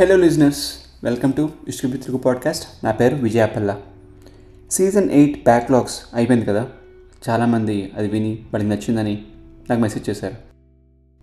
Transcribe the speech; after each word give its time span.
Hello 0.00 0.16
listeners 0.16 0.74
welcome 1.04 1.32
to 1.32 1.50
ఇష్టమిత్రుకు 1.68 2.16
podcast 2.16 2.84
నా 2.84 2.92
పేరు 2.92 3.16
విజయాపల్ల 3.16 3.80
సీజన్ 4.70 5.10
ఎయిట్ 5.10 5.42
బ్యాక్లాగ్స్ 5.42 6.00
అయిపోయింది 6.14 6.46
కదా? 6.46 6.68
చాలామంది 7.28 7.92
అది 7.96 8.08
విని 8.08 8.32
వాళ్ళకి 8.54 8.76
నచ్చిందని 8.76 9.22
నాకు 9.70 9.80
మెసేజ్ 9.80 10.10
చేశారు. 10.10 10.34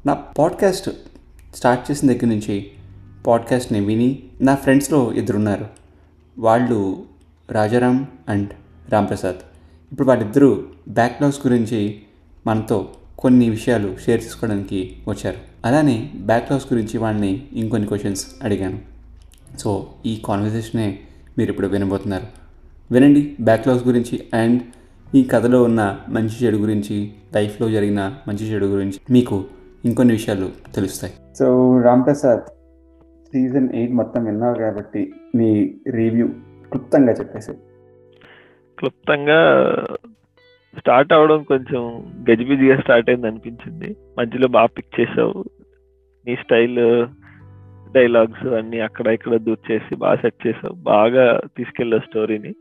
నా 0.05 0.13
పాడ్కాస్ట్ 0.13 0.89
స్టార్ట్ 1.55 1.91
చేసిన 1.91 2.11
దగ్గర 2.11 2.25
నుంచి 2.25 2.71
పాడ్కాస్ట్ని 3.27 3.79
విని 3.79 4.23
నా 4.41 4.55
ఫ్రెండ్స్లో 4.55 5.13
ఇద్దరున్నారు. 5.13 5.67
వాళ్ళు 6.39 7.05
రాజారాం 7.51 8.07
అండ్ 8.29 8.49
రాంప్రసాద్. 8.89 9.35
ఇప్పుడు 9.91 10.07
వాళ్ళిద్దరూ 10.07 10.63
బ్యాక్లాగ్స్ 10.89 11.47
గురించి 11.47 12.01
మనతో 12.47 12.93
కొన్ని 13.19 13.49
విషయాలు 13.49 13.95
షేర్ 14.05 14.23
చేసుకోవడానికి 14.23 14.97
వచ్చారు. 15.07 15.37
అలానే 15.65 16.11
బ్యాక్లాగ్స్ 16.15 16.73
గురించి 16.73 16.97
వాళ్ళని 16.97 17.47
ఇంకొన్ని 17.53 17.87
క్వశ్చన్స్ 17.87 18.27
అడిగాను. 18.43 18.79
సో 19.57 19.89
ఈ 20.05 20.21
కాన్వర్జేషనే 20.25 20.99
మీరు 21.37 21.49
ఇప్పుడు 21.49 21.67
వినబోతున్నారు. 21.67 22.27
వినండి 22.91 23.35
బ్యాక్లాగ్స్ 23.41 23.87
గురించి 23.87 24.23
అండ్ 24.33 24.61
ఈ 25.15 25.23
కథలో 25.23 25.63
ఉన్న 25.63 25.99
మంచి 26.09 26.45
చెడు 26.45 26.57
గురించి 26.57 27.13
లైఫ్లో 27.35 27.69
జరిగిన 27.69 28.15
మంచి 28.27 28.53
చెడు 28.53 28.65
గురించి 28.65 28.99
మీకు 29.11 29.43
ఇంకొన్ని 29.85 30.13
విషయాలు 30.13 30.49
తెలుస్తాయి. 30.75 31.13
సో 31.39 31.79
రాంప్రసాద్ 31.81 32.41
సీజన్ 33.33 33.69
ఎయిట్ 33.73 33.93
మొత్తం 33.93 34.25
విన్నావు 34.25 34.55
కాబట్టి 34.55 35.13
మీ 35.35 35.75
రివ్యూ 35.91 36.27
క్లుప్తంగా 36.71 37.13
చెప్పేసి 37.13 37.51
క్లుప్తంగా 38.79 39.39
స్టార్ట్ 40.77 41.13
అవడం 41.13 41.43
కొంచెం 41.43 41.81
గజిబిజిగా 42.29 42.75
స్టార్ట్ 42.79 43.09
అయింది 43.09 43.27
అనిపించింది. 43.27 43.89
మధ్యలో 44.19 44.47
బాగా 44.47 44.69
పిక్ 44.77 44.99
చేసావు. 44.99 45.43
నీ 46.27 46.35
స్టైల్ 46.35 46.79
డైలాగ్స్ 47.93 48.45
అన్ని 48.59 48.79
అక్కడ 48.79 49.07
ఇక్కడ 49.07 49.35
దూర్చేసి 49.47 49.95
బాగా 49.95 50.15
సెట్ 50.15 50.47
చేసావు. 50.47 50.75
బాగా 50.83 51.25
తీసుకెళ్ళావు 51.57 52.05
స్టోరీని 52.09 52.53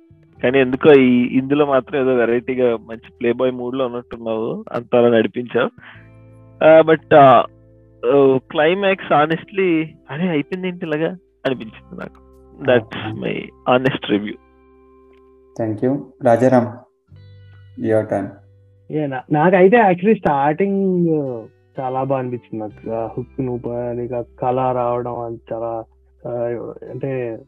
కానీ 0.43 0.59
ఎందుకో 0.59 0.91
ఈ 1.01 1.13
ఇందులో 1.39 1.65
మాత్రం 1.67 1.97
ఏదో 2.01 2.15
వెరైటీగా 2.15 2.69
మంచి 2.89 3.11
ప్లే 3.21 3.33
బాయ్ 3.33 3.53
మూడ్లో 3.53 3.87
ఉన్నట్టున్నావు. 3.87 4.65
అంతలా 4.73 5.09
నడిపించావు. 5.17 5.71
బట్ 6.83 7.15
క్లైమాక్స్ 8.53 9.13
ఆనెస్ట్లీ 9.13 9.69
అరే 10.11 10.29
అయిపోయింది 10.29 10.69
ఏంటి 10.69 10.87
ఇలాగా 10.87 11.11
అనిపించింది 11.47 11.95
నాకు. 12.01 12.21
That's 12.67 13.05
my 13.21 13.37
honest 13.69 14.07
review 14.11 14.35
thank 15.57 15.85
you 15.85 15.93
Rajaram. 16.25 16.67
Your 17.79 18.07
time 18.07 18.31
నాకైతే 19.33 19.77
యాక్చువల్లీ 19.77 20.19
స్టార్టింగ్ 20.19 21.09
చాలా 21.81 22.05
బాగా 22.05 22.19
అనిపించింది 22.19 22.65
నాకు. 22.65 22.81
హుక్ 23.15 23.41
నువ్వు 23.41 23.93
నీకు 23.93 24.25
కళ 24.41 24.73
రావడం 24.73 25.15
అది 25.25 25.39
చాలా 25.53 25.85
అంటే 26.91 27.39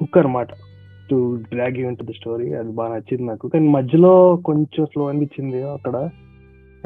హుక్ 0.00 0.18
అనమాట 0.18 0.48
to 1.10 1.36
drag 1.36 1.78
you 1.78 1.94
to 1.94 2.12
story 2.12 2.52
అది 2.52 2.70
బాగా 2.70 2.94
నచ్చింది 2.94 3.22
నాకు. 3.22 3.48
కానీ 3.48 3.68
మధ్యలో 3.68 4.36
కొంచెం 4.36 4.86
స్లో 4.86 5.06
అనిపించింది 5.06 5.62
అక్కడ. 5.62 5.96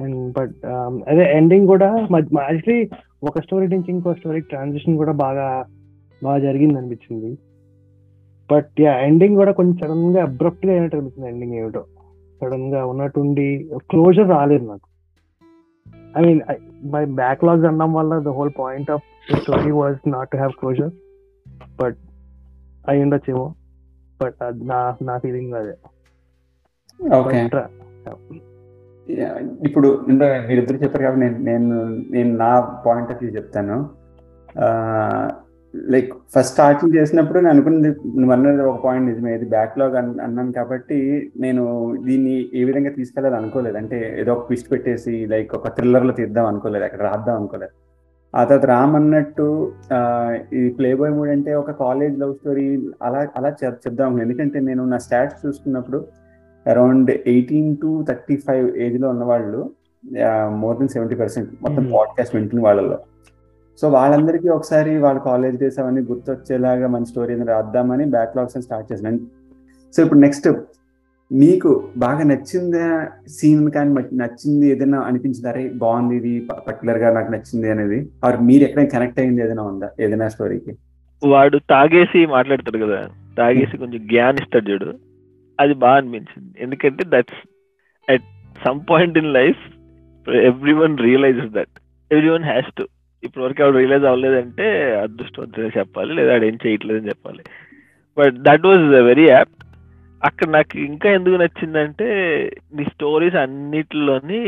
అండ్ 0.01 0.33
బట్ 0.33 0.55
um, 0.65 1.05
అదే 1.09 1.37
ఎండింగ్ 1.37 1.67
కూడా 1.67 1.87
యాక్చువల్లీ 1.87 2.89
ఒక 3.23 3.41
స్టోరీ 3.41 3.69
నుంచి 3.69 3.91
ఇంకో 3.91 4.15
స్టోరీ 4.15 4.41
ట్రాన్సిషన్ 4.41 4.97
కూడా 4.97 5.13
బాగా 5.13 5.65
బాగా 6.23 6.39
జరిగింది 6.39 6.79
అనిపించింది. 6.79 7.39
బట్ 8.51 8.81
యా 8.81 8.99
ఎండింగ్ 8.99 9.37
కూడా 9.37 9.53
కొంచెం 9.53 9.77
సడన్గా 9.77 10.23
అబ్రప్ట్గా 10.23 10.73
అయినట్టు 10.73 10.97
అనిపించింది 10.97 11.29
ఎండింగ్ 11.29 11.55
ఏమిటో. 11.55 11.87
సడన్గా 12.41 12.87
ఉన్నట్టుండి 12.87 13.47
క్లోజర్ 13.91 14.29
రాలేదు 14.29 14.65
నాకు. 14.65 14.87
ఐ 16.19 16.21
మీన్ 16.25 16.41
బై 16.91 17.05
బ్యాక్లాగ్స్ 17.05 17.65
అనడం 17.65 17.93
వల్ల 17.93 18.19
the 18.19 18.29
whole 18.29 18.53
point 18.59 18.91
of 18.91 19.05
story 19.37 19.71
was 19.71 20.11
not 20.11 20.31
to 20.31 20.37
have 20.37 20.53
closure 20.53 20.93
but 21.83 21.99
అయి 22.89 23.03
ఉండొచ్చేమో 23.03 23.47
బట్ 24.21 24.35
నా 24.63 24.97
నా 25.03 25.19
ఫీలింగ్ 25.19 25.55
అదే. 25.55 25.75
ఓకే 27.19 27.39
ఇప్పుడు 29.65 29.89
మీరిద్దరు 30.09 30.77
చెప్పారు 30.77 31.03
కాబట్టి 31.03 31.21
నేను 31.21 31.39
నేను 31.39 31.85
నేను 32.11 32.37
నా 32.37 32.61
పాయింట్ 32.87 33.13
ఆఫ్ 33.13 33.23
వ్యూ 33.23 33.35
చెప్తాను. 33.35 33.77
లైక్ 35.75 36.13
ఫస్ట్ 36.35 36.53
స్టార్టింగ్ 36.53 36.95
చేసినప్పుడు 36.95 37.39
నేను 37.39 37.51
అనుకున్నది 37.51 37.89
నువ్వు 37.89 38.33
అన్నది 38.33 38.63
ఒక 38.63 38.85
పాయింట్ 38.85 39.07
నిజమే. 39.07 39.35
ఇది 39.35 39.45
బ్యాక్లాగ్ 39.45 39.97
అన్నాను 39.97 40.53
కాబట్టి 40.53 41.33
నేను 41.41 41.97
దీన్ని 42.05 42.49
ఏ 42.55 42.65
విధంగా 42.65 42.91
తీసుకెళ్ళాలి 42.91 43.37
అనుకోలేదు. 43.37 43.77
అంటే 43.77 44.21
ఏదో 44.21 44.33
ఒక 44.33 44.47
ట్విస్ట్ 44.47 44.73
పెట్టేసి 44.73 45.27
లైక్ 45.27 45.55
ఒక 45.55 45.69
థ్రిల్లర్లో 45.69 46.13
తీద్దాం 46.13 46.47
అనుకోలేదు. 46.47 46.85
అక్కడ 46.85 47.01
రాద్దాం 47.01 47.37
అనుకోలేదు. 47.37 47.71
ఆ 48.37 48.45
తర్వాత 48.45 48.67
రామ్ 48.67 48.97
అన్నట్టు 48.97 49.73
ఈ 50.53 50.69
ప్లే 50.69 50.95
బాయ్ 50.95 51.13
మూడ్ 51.13 51.31
అంటే 51.31 51.55
ఒక 51.55 51.71
కాలేజ్ 51.71 52.19
లవ్ 52.19 52.35
స్టోరీ 52.35 52.91
అలా 53.03 53.29
అలా 53.37 53.55
చెప్దాం 53.65 54.21
ఎందుకంటే 54.21 54.61
నేను 54.61 54.85
నా 54.85 54.99
స్టాట్స్ 54.99 55.47
చూసుకున్నప్పుడు 55.47 56.07
around 56.67 57.11
eighteen 57.11 57.77
to 57.77 58.05
thirty 58.09 58.37
five 58.37 58.77
ఏజ్లో 58.77 59.09
ఉన్న 59.09 59.25
వాళ్ళు 59.25 59.71
మోర్ 60.49 60.77
దెన్ 60.77 60.89
సెవెంటీ 60.89 61.15
పర్సెంట్ 61.15 61.51
మొత్తం 61.63 61.91
పాడ్కాస్ట్ 61.95 62.37
వింటున్న 62.37 62.63
వాళ్ళలో. 62.63 62.99
సో 63.81 63.89
వాళ్ళందరికీ 63.89 64.49
ఒకసారి 64.49 64.99
వాళ్ళ 64.99 65.21
కాలేజ్ 65.21 65.57
డేస్ 65.57 65.79
అవన్నీ 65.79 66.01
గుర్తొచ్చేలాగా 66.01 66.89
మన 66.89 67.05
స్టోరీ 67.05 67.35
రాద్దామని 67.45 68.05
బ్యాక్లాగ్స్ 68.05 68.57
అని 68.57 68.63
స్టార్ట్ 68.63 68.93
చేసాను 68.93 69.19
సో 69.97 70.03
ఇప్పుడు 70.03 70.21
నెక్స్ట్ 70.21 70.49
మీకు 71.33 71.89
బాగా 71.97 72.25
నచ్చిందా 72.25 73.07
సీన్ 73.29 73.71
కానీ 73.71 73.95
నచ్చింది 74.13 74.67
ఏదైనా 74.67 75.01
అనిపించింది? 75.01 75.49
అరే 75.49 75.69
బాగుంది 75.69 76.17
ఇది 76.17 76.47
పర్టికులర్గా 76.67 77.13
నాకు 77.13 77.33
నచ్చింది 77.33 77.71
అనేది. 77.71 78.09
ఆర్ 78.25 78.41
మీరు 78.43 78.65
ఎక్కడైనా 78.65 78.91
కనెక్ట్ 78.91 79.21
అయింది 79.21 79.43
ఏదైనా 79.43 79.63
ఉందా? 79.63 79.91
ఏదైనా 80.01 80.29
స్టోరీకి 80.29 80.77
వాడు 81.27 81.59
తాగేసి 81.59 82.27
మాట్లాడతాడు 82.27 82.79
కదా. 82.79 83.09
తాగేసి 83.39 83.77
కొంచెం 83.77 84.07
జ్ఞాన్ 84.07 84.39
ఇస్తాడు 84.43 84.71
చూడు. 84.71 84.95
అది 85.61 85.75
బాగా 85.75 85.97
అనిపించింది. 85.97 86.53
ఎందుకంటే 86.61 87.05
that's 87.09 87.41
at 88.11 88.23
some 88.67 88.81
point 88.91 89.19
in 89.19 89.33
life 89.33 89.63
every 90.29 90.73
one 90.73 90.99
realizes 90.99 91.53
that 91.53 91.75
every 92.13 92.29
one 92.29 92.45
has 92.45 92.71
to 92.79 92.87
ఇప్పటి 93.25 93.45
వరకు 93.45 93.63
ఆవిడ 93.63 93.77
రియలైజ్ 93.77 94.05
అవ్వలేదంటే 94.05 94.95
అదృష్టవంతుడే 94.95 95.71
చెప్పాలి 95.79 96.15
లేదా 96.15 96.35
ఆడు 96.35 96.45
ఏం 96.45 96.59
చేయట్లేదని 96.67 97.09
చెప్పాలి. 97.09 97.43
But 98.19 98.35
that 98.35 98.67
was 98.67 98.81
very 98.81 99.29
apt 99.29 99.55
అక్కడ 100.25 100.49
నాకు 100.49 100.79
ఇంకా 100.79 101.11
ఎందుకు 101.11 101.35
నచ్చిందంటే 101.35 102.07
నీ 102.75 102.85
స్టోరీస్ 102.85 103.35
అన్నిటిలోని 103.35 104.41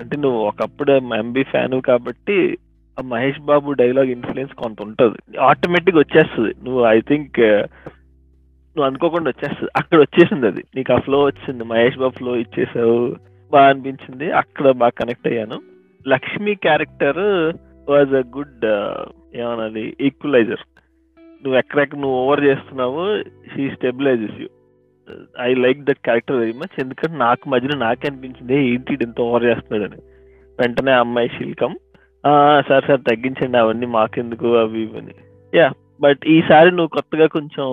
అంటే 0.00 0.16
నువ్వు 0.16 0.38
ఒకప్పుడు 0.38 0.92
ఎంబీ 0.92 1.42
ఫ్యాన్ 1.42 1.82
కాబట్టి 1.82 2.58
ఆ 2.98 3.02
మహేష్ 3.02 3.40
బాబు 3.40 3.72
డైలాగ్ 3.72 4.10
ఇన్ఫ్లుయెన్స్ 4.10 4.54
కొంత 4.54 4.82
ఉంటుంది. 4.82 5.38
ఆటోమేటిక్ 5.38 5.96
వచ్చేస్తుంది. 5.96 6.54
నువ్వు 6.64 6.84
ఐ 6.84 7.00
థింక్ 7.00 7.38
uh, 7.40 7.66
నువ్వు 8.76 8.82
అనుకోకుండా 8.82 9.28
వచ్చేస్తుంది. 9.28 9.70
అక్కడ 9.76 9.98
వచ్చేసింది 9.98 10.46
అది. 10.46 10.64
నీకు 10.76 10.92
ఆ 10.92 10.98
ఫ్లో 10.98 11.24
వచ్చింది. 11.24 11.64
మహేష్ 11.64 11.98
బాబు 11.98 12.14
ఫ్లో 12.18 12.36
ఇచ్చేసావు. 12.36 13.16
బాగా 13.52 13.68
అనిపించింది. 13.68 14.32
అక్కడ 14.32 14.70
బాగా 14.70 14.90
కనెక్ట్ 14.90 15.28
అయ్యాను. 15.28 15.60
Lakshmi 16.08 16.54
character 16.54 17.52
was 17.88 18.14
a 18.14 18.24
good 18.36 18.64
ఏమన్నది 19.34 19.84
ఈక్వలైజర్ 20.00 20.64
నువ్వు 21.42 21.56
ఎక్కడెక్కడ 21.58 21.98
నువ్వు 21.98 22.16
ఓవర్ 22.18 22.42
చేస్తున్నావు 22.44 23.02
she 23.50 23.64
stabilises 23.74 24.38
you 24.40 24.48
I 25.40 25.50
like 25.64 25.80
that 25.84 26.02
character 26.04 26.40
very 26.40 26.52
much 26.52 26.74
ఎందుకంటే 26.80 27.16
నాకు 27.18 27.44
మధ్యలో 27.48 27.76
నాకే 27.78 28.08
అనిపించింది 28.08 28.56
ఏంటి 28.70 28.96
ఇంత 29.06 29.20
ఓవర్ 29.20 29.44
చేస్తున్నాడని. 29.44 30.00
వెంటనే 30.58 30.92
అమ్మాయి 30.94 31.28
శిల్కం 31.28 31.72
సార్ 32.68 32.86
సార్ 32.86 33.02
తగ్గించండి 33.02 33.58
అవన్నీ 33.58 33.86
మాకెందుకు 33.90 34.48
అవి 34.58 34.80
ఇవని 34.82 35.14
యా 35.52 35.68
బట్ 36.02 36.22
ఈసారి 36.28 36.70
నువ్వు 36.70 36.92
కొత్తగా 36.96 37.26
కొంచెం 37.36 37.66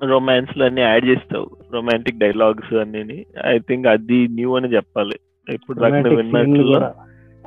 రొమాన్స్ 0.00 0.62
అన్ని 0.62 0.82
యాడ్ 0.82 1.04
చేస్తావు 1.06 1.46
రొమాంటిక్ 1.74 2.18
డైలాగ్స్ 2.18 2.74
అన్ని 2.74 3.18
ఐ 3.46 3.56
థింక్ 3.68 3.86
అది 3.86 4.18
న్యూ 4.34 4.50
అని 4.56 4.68
చెప్పాలి. 4.74 5.16
ఇప్పుడు 5.48 5.78
దాకా 5.80 6.08
విన్నట్లు 6.18 6.64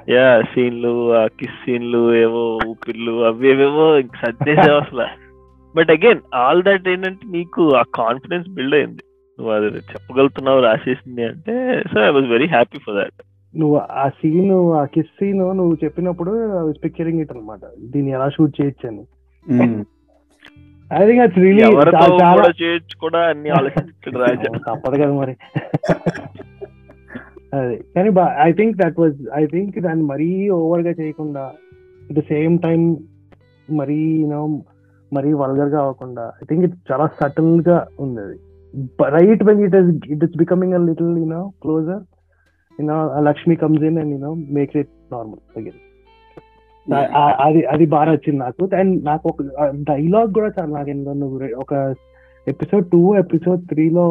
యా 0.07 0.27
సీన్లు 0.51 0.91
ఆ 1.13 1.27
కిస్ 1.39 1.57
సీన్లు 1.63 2.01
ఏవో 2.15 2.43
ఊపిర్లు 2.67 3.13
అవి 3.25 3.49
ఏవేవో 3.49 3.85
సర్దేసావు 4.21 4.77
అసలు. 4.77 5.07
బట్ 5.75 5.89
అగైన్ 5.91 6.21
ఆల్ 6.35 6.63
దట్ 6.63 6.87
ఏంటంటే 6.87 7.25
నీకు 7.27 7.63
ఆ 7.75 7.83
కాన్ఫిడెన్స్ 7.95 8.47
బిల్డ్ 8.49 8.75
అయింది. 8.75 9.03
నువ్వు 9.39 9.51
అది 9.53 9.67
చెప్పగలుగుతున్నావు 9.89 10.59
రాసేసింది 10.59 11.23
అంటే 11.23 11.55
so 11.83 11.97
I 12.01 12.09
was 12.09 12.27
very 12.27 12.47
happy 12.47 12.77
for 12.77 12.95
that 12.95 13.17
నువ్వు 13.53 13.75
ఆ 13.97 14.05
సీన్ 14.17 14.51
ఆ 14.75 14.85
కిస్ 14.85 15.13
సీన్ 15.19 15.39
నువ్వు 15.59 15.75
చెప్పినప్పుడు 15.83 16.31
పిక్చరింగ్ 16.83 17.21
ఇట్ 17.21 17.31
అనమాట 17.31 17.61
దీన్ని 17.85 18.11
ఎలా 18.11 18.29
షూట్ 18.29 18.57
చేయొచ్చు 18.61 18.87
అని 18.87 19.03
ఐ 20.91 21.03
థింక్ 21.05 21.21
అట్స్ 21.21 21.39
రియలీ 21.39 21.63
చాలా 22.23 22.49
చేయొచ్చు 22.61 22.95
కూడా 22.99 23.21
అన్ని 23.29 23.49
ఆలోచించాడు 23.49 24.19
రాజా. 24.19 24.49
తప్పదు 24.67 24.97
కదా 25.01 25.13
మరి. 25.13 25.33
అదే. 27.53 27.75
కానీ 27.95 28.09
I 28.41 28.51
think 28.51 28.77
that 28.77 28.99
was 28.99 29.27
I 29.33 29.45
think 29.45 29.79
దాన్ని 29.79 30.03
మరీ 30.03 30.49
ఓవర్గా 30.49 30.91
చేయకుండా 30.91 31.43
అట్ 32.01 32.13
ద 32.13 32.19
సేమ్ 32.19 32.59
టైం 32.59 32.97
మరీ 33.69 34.21
యూనో 34.21 34.61
మరీ 35.13 35.33
వల్గర్గా 35.33 35.79
అవ్వకుండా 35.81 36.31
ఐ 36.43 36.45
థింక్ 36.49 36.63
ఇట్ 36.63 36.91
చాలా 36.91 37.07
సటిల్గా 37.21 37.87
ఉంది 37.99 38.21
అది. 38.21 38.37
Right 39.09 39.43
when 39.43 39.59
it 39.59 39.75
is 39.75 40.11
it 40.11 40.23
is 40.23 40.37
becoming 40.37 40.73
a 40.73 40.77
little 40.77 41.17
you know 41.17 41.51
closer 41.61 42.03
you know 42.79 43.19
Lakshmi 43.19 43.55
comes 43.55 43.83
in 43.83 43.99
and 43.99 44.11
you know 44.11 44.33
makes 44.33 44.77
it 44.77 44.89
normal 45.11 45.41
again 45.57 45.83
అది 47.45 47.65
అది 47.65 47.85
బాగా 47.85 48.11
నచ్చింది 48.11 48.39
నాకు. 48.39 48.69
అండ్ 48.75 49.05
నాకు 49.05 49.29
ఒక 49.29 49.41
డైలాగ్ 49.89 50.33
కూడా 50.33 50.51
చాలా 50.59 50.83
నాకు 50.83 51.39
ఒక 51.57 51.95
ఎపిసోడ్ 52.47 52.87
టూ 52.87 53.15
ఎపిసోడ్ 53.15 53.67
త్రీలో 53.67 54.05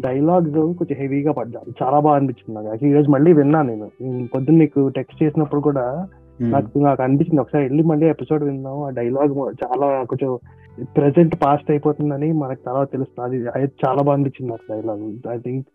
డైలాగ్స్ 0.00 0.52
కొంచెం 0.52 0.96
హెవీగా 0.98 1.32
పడ్డాను 1.32 1.84
చాలా 1.84 2.00
బాగా 2.00 2.16
అనిపించింది 2.16 2.68
నాకు. 2.68 2.86
ఈ 2.86 2.92
రోజు 2.92 3.10
మళ్ళీ 3.10 3.32
విన్నాను 3.32 3.68
నేను. 3.68 3.90
నేను 4.00 4.28
పొద్దున్న 4.34 4.58
నీకు 4.58 4.88
టెక్స్ట్ 4.88 5.22
చేసినప్పుడు 5.22 5.60
కూడా. 5.60 6.06
నాకు 6.40 6.78
నాకు 6.78 7.02
అనిపించింది. 7.02 7.40
ఒకసారి 7.40 7.64
వెళ్ళి 7.64 7.82
మళ్ళీ 7.82 8.06
ఎపిసోడ్ 8.06 8.44
విందాం. 8.44 8.82
ఆ 8.82 8.90
డైలాగ్ 8.90 9.38
చాలా 9.38 10.04
కొంచెం 10.04 10.38
ప్రెసెంట్ 10.82 11.36
పాస్ట్ 11.44 11.70
అయిపోతుందని 11.70 12.32
మనకు 12.32 12.60
చాలా 12.68 12.84
తెలుస్తుంది. 12.84 13.36
అది 13.36 13.48
అది 13.48 13.72
చాలా 13.88 14.02
బాగా 14.02 14.16
అనిపించింది 14.16 14.52
నాకు 14.52 14.72
dialogue. 14.72 15.36
I 15.38 15.38
think 15.38 15.66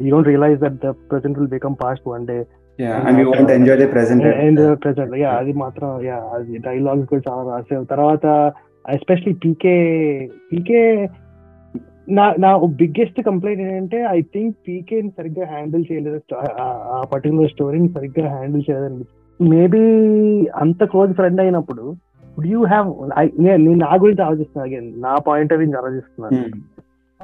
you 0.00 0.10
don't 0.10 0.28
realise 0.28 0.60
that 0.60 0.74
the 0.74 0.88
present 0.88 1.38
will 1.38 1.50
become 1.50 1.74
past 1.84 2.08
one 2.08 2.26
day 2.26 2.46
Yeah, 2.80 3.08
and 3.08 3.16
we 3.18 3.24
want 3.24 3.46
to 3.46 3.54
enjoy 3.54 3.76
the 3.76 3.88
present. 3.92 4.74
Present 4.74 5.14
yeah 5.14 5.30
అది 5.30 5.52
మాత్రం 5.52 6.02
యా 6.02 6.14
అది 6.14 6.58
డైలాగ్స్ 6.58 7.08
కూడా 7.08 7.32
చాలా 7.32 7.56
రాసావు. 7.56 7.84
తర్వాత 7.84 8.52
ఎస్పెషలీ 8.90 9.34
పీకే 9.34 9.74
పీకే 10.52 11.08
నా 12.10 12.34
నా 12.38 12.56
బిగ్గెస్ట్ 12.56 13.22
కంప్లైంట్ 13.22 13.60
ఏంటంటే 13.60 14.06
ఐ 14.10 14.20
థింక్ 14.20 14.56
పీకే 14.68 15.02
సరిగ్గా 15.02 15.46
హ్యాండిల్ 15.46 15.84
చేయలేదు. 15.92 16.20
ఆ- 16.34 17.02
పర్టికులర్ 17.12 17.50
స్టోరీని 17.50 17.88
సరిగ్గా 17.88 18.28
హ్యాండిల్ 18.28 18.62
చేయలేదు 18.70 19.04
మేబీ 19.42 19.78
అంత 20.56 20.84
క్లోజ్ 20.84 21.12
ఫ్రెండ్ 21.12 21.40
అయినప్పుడు 21.40 21.82
వుడ్ 21.82 22.46
యూ 22.46 22.64
హ్యావ్ 22.64 23.10
నేను 23.40 23.74
నా 23.74 23.94
గురించి 23.94 24.24
ఆలోచిస్తున్నాను 24.24 24.76
అగైన్ 24.76 25.02
నా 25.02 25.14
పాయింట్ 25.14 25.52
ఆఫ్ 25.52 25.58
వ్యూ 25.58 25.78
ఆలోచిస్తున్నాను. 25.78 26.48
Hmm. 26.48 26.58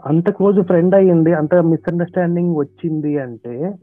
అంత 0.07 0.31
క్లోజ్ 0.31 0.61
ఫ్రెండ్ 0.61 0.95
అయ్యింది 0.95 1.33
అంత 1.33 1.55
మిస్అండర్స్టాండింగ్ 1.55 2.57
వచ్చింది 2.57 3.19
అంటే 3.19 3.75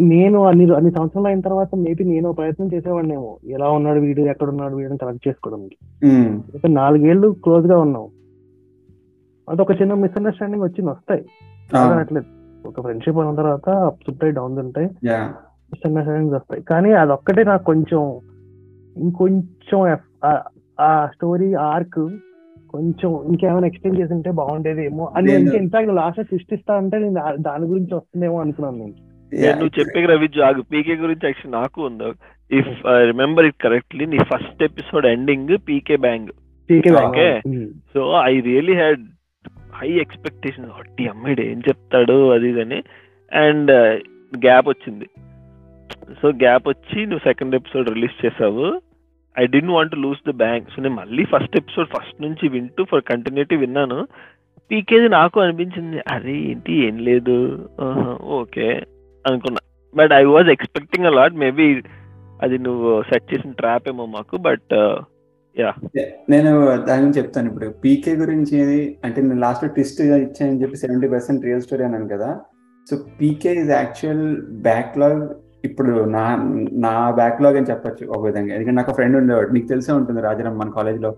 నేను 0.00 0.44
అన్ని 0.44 0.74
అన్ని 0.74 0.90
సంవత్సరాలు 0.90 1.26
అయిన 1.26 1.40
తర్వాత 1.40 1.74
మేబీ 1.74 2.04
నేను 2.04 2.32
ప్రయత్నం 2.32 2.70
చేసేవాడినేమో. 2.74 3.36
ఎలా 3.44 3.68
ఉన్నాడు 3.68 4.00
వీడు 4.00 4.20
ఎక్కడ 4.20 4.48
ఉన్నాడు 4.48 4.76
వీడు 4.76 4.96
కలెక్ట్ 4.96 5.28
చేసుకోవడానికి. 5.28 5.76
Hmm. 6.06 6.74
నాలుగేళ్ళు 6.74 7.36
క్లోజ్గా 7.44 7.78
ఉన్నాం. 7.78 8.08
అదొక 9.48 9.70
చిన్న 9.80 9.94
మిస్అండర్స్టాండింగ్ 9.94 10.62
వచ్చింది 10.62 10.90
వస్తాయి. 10.90 11.20
అట్లేదు 12.00 12.26
ఒక 12.68 12.80
ఫ్రెండ్షిప్ 12.80 13.16
ఉన్న 13.16 13.34
తర్వాత 13.34 13.68
అప్స్ 13.68 14.10
ఉంటాయి 14.10 14.32
డౌన్స్ 14.32 14.58
ఉంటాయి. 14.58 14.86
మిస్అండర్స్టాండింగ్స్ 15.72 16.34
వస్తాయి. 16.34 16.62
కానీ 16.62 16.92
అదొక్కటే 16.92 17.44
నాకు 17.44 17.64
కొంచెం 17.64 18.20
ఇంకొంచెం 18.96 19.96
ఆ- 20.80 21.06
స్టోరీ 21.06 21.52
ఆర్క్ 21.54 22.08
కొంచెం 22.70 23.24
ఇంకేమైనా 23.24 23.66
ఎక్స్టెండ్ 23.66 24.00
చేసి 24.00 24.12
ఉంటే 24.14 24.30
బాగుండేదేమో 24.30 25.12
అని 25.16 25.32
ఇంకా 25.40 25.56
ఇన్ఫాక్ట్ 25.56 25.90
లాస్ట్ 25.90 26.22
సృష్టిస్తా 26.22 26.74
అంటే 26.74 26.98
నేను 26.98 27.36
దాని 27.36 27.64
గురించి 27.64 27.94
వస్తుందేమో 27.94 28.40
అనుకున్నాను 28.40 28.76
నేను. 28.76 28.92
నువ్వు 29.50 29.80
చెప్పే 29.80 30.06
రవి 30.06 30.28
జాగు 30.28 30.62
పీకే 30.62 30.94
గురించి 30.94 31.20
యాక్చువల్ 31.24 31.62
నాకు 31.62 31.86
ఉంది 31.86 32.04
if 32.58 32.86
I 32.86 33.04
remember 33.04 33.44
it 33.44 33.62
correctly 33.62 34.06
నీ 34.06 34.18
first 34.18 34.62
episode 34.62 35.06
ending 35.06 35.58
PK 35.68 35.96
bang. 35.96 36.28
Um. 37.46 37.66
So 37.94 38.12
I 38.24 38.40
really 38.40 38.74
had 38.74 39.00
high 39.82 39.90
expectation 39.90 40.64
అట్టి 40.64 41.08
అమ్మాయిడు 41.08 41.40
ఏం 41.40 41.58
చెప్తాడు? 41.58 42.30
అది 42.30 42.48
ఇదని. 42.48 42.82
అండ్ 43.32 43.70
uh, 43.70 44.38
గ్యాప్ 44.38 44.68
వచ్చింది. 44.68 45.06
సో 46.22 46.28
గ్యాప్ 46.28 46.68
వచ్చి 46.68 47.00
నువ్వు 47.02 47.18
సెకండ్ 47.18 47.54
ఎపిసోడ్ 47.54 47.90
రిలీజ్ 47.90 48.26
చేసావు. 48.26 48.80
I 49.38 49.46
didn't 49.46 49.70
want 49.70 49.94
lose 49.94 50.30
the 50.30 50.34
bang 50.34 50.68
so 50.76 50.82
నేను 50.82 50.94
మళ్ళీ 50.94 51.24
ఫస్ట్ 51.24 51.56
ఎపిసోడ్ 51.56 51.88
ఫస్ట్ 51.88 52.22
నుంచి 52.22 52.48
వింటూ 52.48 52.84
ఫర్ 52.84 53.02
కంటిన్యూటీ 53.02 53.56
విన్నాను. 53.56 54.08
పీకేది 54.70 55.08
నాకు 55.08 55.40
అనిపించింది. 55.40 56.00
అరే 56.12 56.32
ఏంటి? 56.32 56.72
ఏం 56.72 56.98
లేదు. 56.98 57.68
ఓకే. 58.22 58.82
అనుకున్నా. 59.30 59.60
But 59.96 60.12
I 60.12 60.24
was 60.24 60.48
expecting 60.48 61.06
a 61.06 61.10
lot 61.10 61.34
maybe 61.34 61.82
అది 62.42 62.58
నువ్వు 62.58 63.02
సెట్ 63.02 63.34
చేసిన 63.34 63.52
ట్రాప్ 63.52 63.88
ఏమో 63.88 64.06
మాకు. 64.06 64.36
బట్ 64.36 64.74
నేను 66.30 66.66
దాని 66.66 67.02
గురించి 67.02 67.18
చెప్తాను 67.18 67.46
ఇప్పుడు. 67.46 67.68
పీకే 67.68 68.16
గురించి 68.16 68.96
అంటే 69.04 69.22
నేను 69.22 69.40
లాస్ట్ 69.40 69.72
ట్విస్ట్ 69.72 70.00
ఇచ్చానని 70.00 70.62
చెప్పి 70.62 70.76
సెవెంటీ 70.76 71.08
పర్సెంట్ 71.08 71.44
రియల్ 71.44 71.60
స్టోరీ 71.60 71.84
అన్నాను 71.84 72.08
కదా. 72.08 72.40
So 72.90 72.96
PK 73.20 73.54
is 73.54 73.70
actual 73.70 74.40
backlog 74.42 75.28
ఇప్పుడు 75.64 76.04
నా 76.04 76.36
నా 76.72 77.10
బ్యాక్లాగ్ 77.10 77.56
అని 77.56 77.66
చెప్పొచ్చు 77.70 78.06
ఒక 78.06 78.26
విధంగా. 78.26 78.54
ఎందుకంటే 78.54 78.76
నాకు 78.76 78.92
ఫ్రెండ్ 78.92 79.16
ఉండేవాడు. 79.16 79.50
నీకు 79.50 79.66
తెలిసే 79.66 79.92
ఉంటుంది 79.92 80.20
రాజారాం 80.20 80.58
మన 80.58 80.70
కాలేజ్లో 80.70 81.16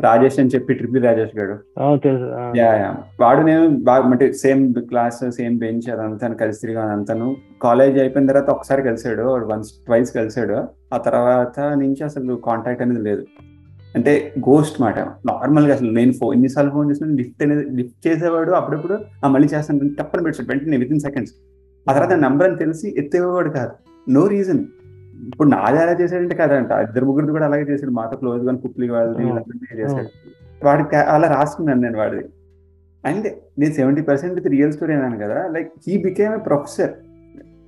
రాజేష్ 0.00 0.38
అని 0.38 0.48
చెప్పి 0.48 0.74
ట్రిపుల్ 0.74 1.04
రాజేష్ 1.04 1.38
గారు. 1.38 1.58
ఆ, 1.78 1.96
తెలుసు. 1.96 2.22
ఆ. 2.22 2.52
యా 2.56 2.74
యా 2.74 2.96
వాడు 3.20 3.40
నేను 3.40 3.68
బాగా 3.68 4.04
అంటే 4.04 4.32
సేమ్ 4.32 4.74
క్లాస్ 4.74 5.30
సేమ్ 5.30 5.58
బెంచ్ 5.58 5.90
అదంతా 5.90 6.28
కలిసి 6.28 6.60
తిరిగా 6.60 6.92
అంతాను. 6.92 7.36
కాలేజ్ 7.62 7.98
అయిపోయిన 7.98 8.28
తర్వాత 8.28 8.50
ఒకసారి 8.50 8.82
కలిసాడు. 8.82 9.22
Once 9.22 9.72
twice 9.72 10.14
కలిసాడు. 10.14 10.68
ఆ 10.94 10.96
తర్వాత 10.96 11.60
నుంచి 11.60 12.04
అసలు 12.04 12.34
కాంటాక్ట్ 12.34 12.82
అనేది 12.82 13.00
లేదు. 13.00 13.24
అంటే 13.94 14.34
గోస్ట్ 14.48 14.80
మాట. 14.80 14.98
నార్మల్గా 14.98 15.74
అసలు 15.74 15.90
నేను 15.90 16.12
ఫోన్ 16.12 16.34
ఎన్నిసార్లు 16.34 16.70
ఫోన్ 16.70 16.90
చేసిన 16.90 17.06
లిఫ్ట్ 17.06 17.42
అనేది 17.42 17.64
లిఫ్ట్ 17.70 18.06
చేసేవాడు 18.06 18.50
అప్పుడప్పుడు 18.50 18.98
ఆ 19.24 19.28
మళ్ళీ 19.28 19.48
చేస్తాను. 19.54 19.88
తప్పని 19.94 20.22
పెట్టాడు 20.22 20.48
వెంటనే 20.48 20.76
విత్ 20.76 20.90
ఇన్ 20.90 21.00
సెకండ్స్ 21.00 21.32
ఆ 21.88 21.92
తర్వాత 21.92 22.12
నంబర్ 22.12 22.48
అని 22.48 22.58
తెలిసి 22.58 22.94
ఎత్తేవాడు 22.98 23.50
కాదు. 23.50 23.72
నో 24.10 24.26
రీజన్ 24.26 24.58
ఇప్పుడు 25.28 25.48
నాది 25.48 25.78
అలా 25.78 25.92
చేశాడంటే 25.92 26.34
కదంట. 26.34 26.70
ఇద్దరు 26.70 27.04
ముగ్గురు 27.04 27.32
కూడా 27.32 27.46
అలాగే 27.46 27.62
చేశాడు. 27.62 27.90
మాతో 27.90 28.16
క్లోజ్గా 28.16 28.54
కుప్లి 28.56 28.88
వాళ్ళది 28.88 29.24
వీళ్ళందరినీ 29.24 29.82
చేశాడు. 29.82 30.08
వాడికి 30.64 30.96
అలా 30.96 31.28
రాసుకున్నాను 31.28 31.80
నేను 31.80 31.98
వాడిది. 31.98 32.24
అండ్ 33.04 33.28
నేను 33.58 33.72
సెవెంటీ 33.72 34.02
పర్సెంట్ 34.02 34.46
రియల్ 34.46 34.72
స్టోరీ 34.72 34.94
అన్నాను 34.94 35.18
కదా. 35.18 35.46
Like 35.46 35.72
he 35.88 35.96
became 36.02 36.34
a 36.34 36.36
professor 36.36 36.90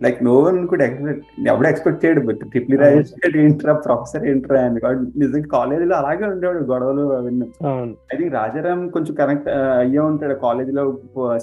like 0.05 0.19
no 0.29 0.35
one 0.45 0.59
కూడా 0.71 0.85
ఎక్స్పెక్ట్ 0.89 1.25
ఎవడు 1.53 1.67
ఎక్స్పెక్ట్ 1.71 2.01
చేయడు 2.05 2.21
బట్ 2.29 2.43
ట్రిపుల్ 2.53 2.79
రాజేష్ 2.83 3.13
ఏంట్రా 3.45 3.73
ప్రొఫెసర్ 3.87 4.25
ఏంట్రా 4.31 4.61
అని. 4.69 4.81
నిజంగా 5.23 5.49
కాలేజీలో 5.57 5.95
అలాగే 5.97 6.25
ఉండేవాడు 6.33 6.65
గొడవలు 6.73 7.05
అవన్నీ. 7.19 7.47
అవును. 7.71 7.95
ఐ 8.13 8.17
థింక్ 8.19 8.35
రాజారాం 8.41 8.81
కొంచెం 8.89 9.15
కనెక్ట్ 9.21 9.49
అయ్యే 9.83 10.03
ఉంటాడు 10.11 10.37
కాలేజీలో 10.47 10.85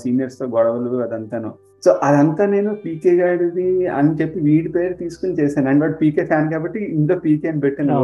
సీనియర్స్తో 0.03 0.47
గొడవలు 0.57 1.01
అదంతాను. 1.07 1.51
సో 1.85 1.91
అదంతా 2.03 2.45
నేను 2.45 2.71
పీకే 2.85 3.11
గాడిది 3.17 3.69
అని 3.97 4.11
చెప్పి 4.21 4.39
వీడి 4.47 4.69
పేరు 4.69 4.93
తీసుకుని 4.93 5.37
చేశాను. 5.39 5.67
అండ్ 5.69 5.83
వాడు 5.83 5.97
పీకే 6.01 6.25
ఫ్యాన్ 6.25 6.51
కాబట్టి 6.53 6.79
ఇందులో 6.97 7.19
పీకే 7.19 7.49
అని 7.51 7.63
పెట్టాను. 7.65 7.99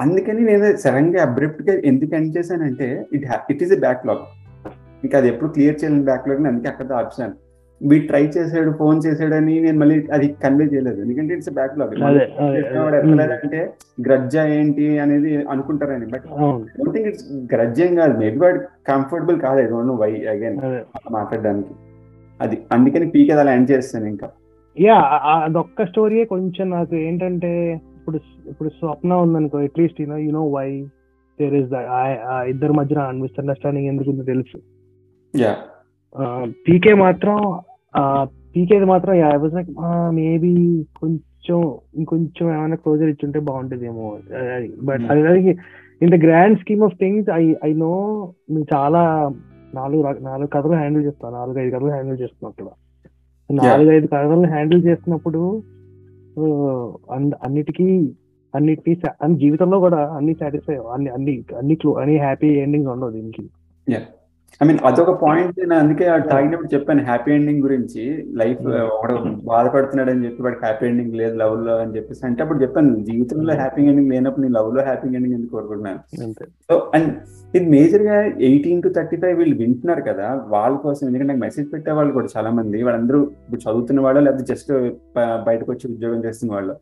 అందుకని 0.00 0.42
నేను 0.50 0.66
సడన్గా 0.76 1.20
అబ్రిప్ట్గా 1.22 1.74
ఎందుకు 1.90 2.14
ఎండ్ 2.14 2.32
చేశానంటే 2.38 2.88
it 3.12 3.26
it 3.50 3.62
is 3.62 3.72
a 3.72 3.80
backlog 3.86 4.24
ఇంకా 5.04 5.18
అది 5.18 5.28
ఎప్పుడు 5.28 5.50
క్లియర్ 5.50 5.78
చేయలేని 5.82 6.04
బ్యాక్లాగ్ 6.04 6.46
అందుకే 6.46 6.68
అక్కడ 6.68 6.92
ఆప్షన్ 7.02 7.34
వీడు 7.80 8.04
ట్రై 8.10 8.22
చేసాడు 8.34 8.70
ఫోన్ 8.78 8.98
చేసాడని 9.06 9.54
నేను 9.64 9.78
మళ్ళీ 9.80 9.96
అది 10.16 10.26
కన్వే 10.44 10.66
చేయలేదు. 10.72 10.98
ఎందుకంటే 11.04 11.34
ఇట్స్ 11.36 11.52
బ్యాక్లాగ్. 11.58 11.92
అంటే 13.44 13.60
గ్రజ్జా 14.06 14.44
ఏంటి 14.58 14.86
అనేది 15.04 15.32
అనుకుంటారని 15.54 16.06
బట్ 16.14 16.26
డోంట్ 16.78 16.94
థింక్ 16.94 17.08
ఇట్స్ 17.10 17.82
ఏం 17.86 17.92
కాదు 18.00 18.14
మేబీ 18.22 18.38
వాడు 18.44 18.60
కంఫర్టబుల్ 18.92 19.38
కాదు 19.46 19.60
I 19.64 19.66
don't 19.72 19.90
know 19.92 19.96
why 20.04 20.10
again 20.34 20.58
మాట్లాడడానికి. 21.18 21.74
అది 22.40 22.56
అందుకని 22.76 23.06
పీక్ 23.14 23.30
అలా 23.34 23.54
ఎండ్ 23.58 23.72
చేస్తాను 23.74 24.08
ఇంకా. 24.12 24.28
యా 24.76 24.96
అదొక్క 25.34 25.84
స్టోరీయే 25.90 26.24
కొంచెం 26.32 26.66
నాకు 26.76 26.94
ఏంటంటే 27.06 27.52
ఇప్పుడు 27.98 28.18
ఇప్పుడు 28.50 28.70
స్వప్న 28.80 29.14
ఉందనుకో 29.24 29.58
at least 29.68 30.00
you know 30.02 30.18
you 30.24 30.32
know 30.40 30.42
why 30.56 30.68
there 31.38 31.56
is 31.60 31.72
ఇద్దరి 32.52 32.74
మధ్యన 32.80 33.04
మిస్అండర్స్టాండింగ్ 33.22 33.90
ఎందుకు 33.92 34.28
తెలుసు. 34.32 34.58
యా 35.34 35.54
పీకే 36.66 36.92
మాత్రం 37.04 37.36
పీకేది 38.24 38.84
మాత్రం 38.84 39.14
ఐ 39.14 39.36
వాజ్ 39.36 39.54
లైక్ 39.54 39.70
మేబీ 40.14 40.86
కొంచెం 41.00 41.78
ఇంకొంచెం 41.94 42.54
ఏమైనా 42.54 42.74
క్లోజర్ 42.76 43.08
ఇచ్చుంటే 43.08 43.40
బాగుంటుందేమో. 43.40 44.18
బట్. 44.82 45.00
అది 45.02 45.58
in 46.02 46.10
the 46.10 46.24
grand 46.24 46.58
scheme 46.58 46.82
of 46.82 46.94
things 46.94 47.30
I 47.30 47.54
I 47.64 47.72
know 47.72 47.94
నువ్వు 48.50 48.66
చాలా 48.74 49.32
నాలుగు 49.74 50.02
నాలుగు 50.20 50.46
కథలు 50.46 50.72
హ్యాండిల్ 50.72 51.04
చేస్తావు 51.04 51.34
నాలుగు 51.34 51.58
ఐదు 51.58 51.76
కథలు 51.76 51.90
హ్యాండిల్ 51.90 52.20
చేస్తున్నావు 52.20 52.68
అక్కడ. 52.68 53.66
నాలుగు 53.68 53.92
ఐదు 53.92 54.06
కథలు 54.06 54.46
హ్యాండిల్ 54.46 54.84
చేస్తున్నప్పుడు 54.84 55.62
అన్నిటికీ 57.12 58.14
అన్నిటికీ 58.54 58.94
sa- 58.94 59.14
అన్ని 59.22 59.38
జీవితంలో 59.38 59.80
కూడా 59.80 59.96
అన్ని 59.96 60.34
సాటిస్ఫై 60.34 60.74
అన్ని 60.74 61.10
అన్ని 61.10 61.44
అన్ని 61.58 61.76
అన్ని 62.00 62.18
హ్యాపీ 62.18 62.46
ఎండింగ్స్ 62.46 62.90
ఉండవు 62.90 63.10
దీనికి. 63.10 63.50
ఐ 64.60 64.66
మీన్ 64.68 64.78
అదొక 64.88 65.12
పాయింట్ 65.22 65.56
నేను 65.60 65.74
అందుకే 65.82 66.04
ఆ 66.12 66.14
తాగినప్పుడు 66.30 66.70
చెప్పాను 66.74 67.02
హ్యాపీ 67.08 67.30
ఎండింగ్ 67.36 67.62
గురించి. 67.66 68.04
లైఫ్ 68.40 68.62
ఒకడు 68.94 69.14
బాధపడుతున్నాడు 69.50 70.10
అని 70.12 70.24
చెప్పి 70.26 70.44
వాడికి 70.46 70.62
హ్యాపీ 70.66 70.84
ఎండింగ్ 70.90 71.16
లేదు 71.20 71.34
లవ్లో 71.42 71.74
అని 71.82 71.94
చెప్పేసి 71.96 72.22
అంటే 72.28 72.42
అప్పుడు 72.44 72.60
చెప్పాను 72.62 72.94
జీవితంలో 73.08 73.54
హ్యాపీ 73.62 73.82
ఎండింగ్ 73.90 74.12
లేనప్పుడు 74.14 74.44
నేను 74.44 74.56
లవ్లో 74.58 74.82
హ్యాపీ 74.88 75.08
ఎండింగ్ 75.08 75.36
ఎందుకు 75.38 75.52
కోరుకుంటున్నాను? 75.56 76.00
సో 76.70 76.76
అండ్ 76.94 77.10
ఇది 77.56 77.66
మేజర్గా 77.76 78.16
ఎయిటీన్ 78.48 78.82
టు 78.86 78.92
థర్టీ 78.96 79.18
ఫైవ్ 79.22 79.36
వీళ్ళు 79.42 79.56
వింటున్నారు 79.62 80.04
కదా 80.10 80.28
వాళ్ళ 80.54 80.74
కోసం. 80.86 81.04
ఎందుకంటే 81.08 81.30
నాకు 81.32 81.44
మెసేజ్ 81.46 81.68
పెట్టే 81.74 81.92
వాళ్ళు 82.00 82.14
కూడా 82.18 82.30
చాలా 82.36 82.52
మంది 82.60 82.80
వాళ్ళందరూ 82.88 83.22
ఇప్పుడు 83.44 83.62
చదువుతున్న 83.66 84.00
వాళ్ళు 84.08 84.22
లేకపోతే 84.26 84.48
జస్ట్ 84.52 84.72
బయటకు 85.48 85.70
వచ్చి 85.74 85.86
ఉద్యోగం 85.94 86.22
చేస్తున్న 86.28 86.52
వాళ్ళు. 86.58 86.76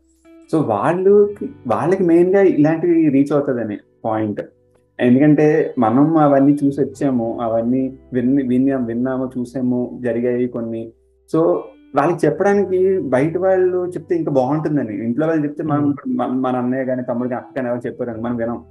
సో 0.51 0.57
వాళ్ళు 0.73 1.13
వాళ్ళకి 1.67 2.03
మెయిన్గా 2.11 2.41
ఇలాంటివి 2.57 2.97
రీచ్ 3.15 3.31
అవుతుందని 3.35 3.77
పాయింట్ 4.05 4.41
ఎందుకంటే 4.99 5.73
మనం 5.79 6.17
అవన్నీ 6.17 6.57
చూసి 6.63 6.81
వచ్చాము 6.81 7.39
అవన్నీ 7.41 7.97
విన్ని 8.13 8.43
విన్నా 8.43 8.77
విన్నాము 8.77 9.29
చూసాము 9.37 9.99
జరిగాయి 10.03 10.47
కొన్ని. 10.47 10.91
సో 11.31 11.63
వాళ్ళకి 11.95 12.27
చెప్పడానికి 12.27 12.99
బయట 12.99 13.37
వాళ్ళు 13.37 13.85
చెప్తే 13.85 14.15
ఇంకా 14.15 14.31
బాగుంటుందని. 14.31 15.03
ఇంట్లో 15.03 15.27
వాళ్ళు 15.27 15.43
చెప్తే 15.45 15.63
మనం 15.63 15.95
మన- 16.07 16.55
అన్నయ్య 16.55 16.85
కానీ 16.85 17.01
తమ్ముడు 17.01 17.29
కానీ 17.29 17.41
అక్క 17.41 17.55
కానీ 17.55 17.67
ఎవరు 17.67 17.87
చెప్పారు 17.87 18.21
మనం 18.21 18.35
వినం. 18.35 18.63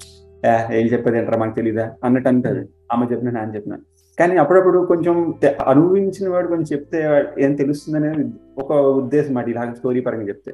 "ఏ, 0.73 0.83
చెప్పేది 0.89 1.19
ఏంట్రా? 1.19 1.39
మనకు 1.39 1.55
తెలీదా? 1.55 1.93
అన్నట్టు 2.05 2.29
అంటది 2.29 2.69
అమ్మ 2.93 3.09
చెప్పిన 3.13 3.31
నాన్న 3.31 3.55
చెప్పిన. 3.55 3.77
కానీ 4.19 4.37
అప్పుడప్పుడు 4.37 4.87
కొంచెం 4.87 5.35
అనుభవించిన 5.67 6.29
వాడు 6.29 6.47
కొంచెం 6.47 6.65
చెప్తే 6.73 7.25
ఏం 7.39 7.55
తెలుస్తుంది 7.55 7.99
అనేది 7.99 8.33
ఒక 8.59 8.73
ఉద్దేశం 8.73 9.35
మాట 9.35 9.49
ఇలా 9.49 9.75
స్టోరీ 9.75 10.01
పరంగా 10.01 10.29
చెప్తే. 10.29 10.53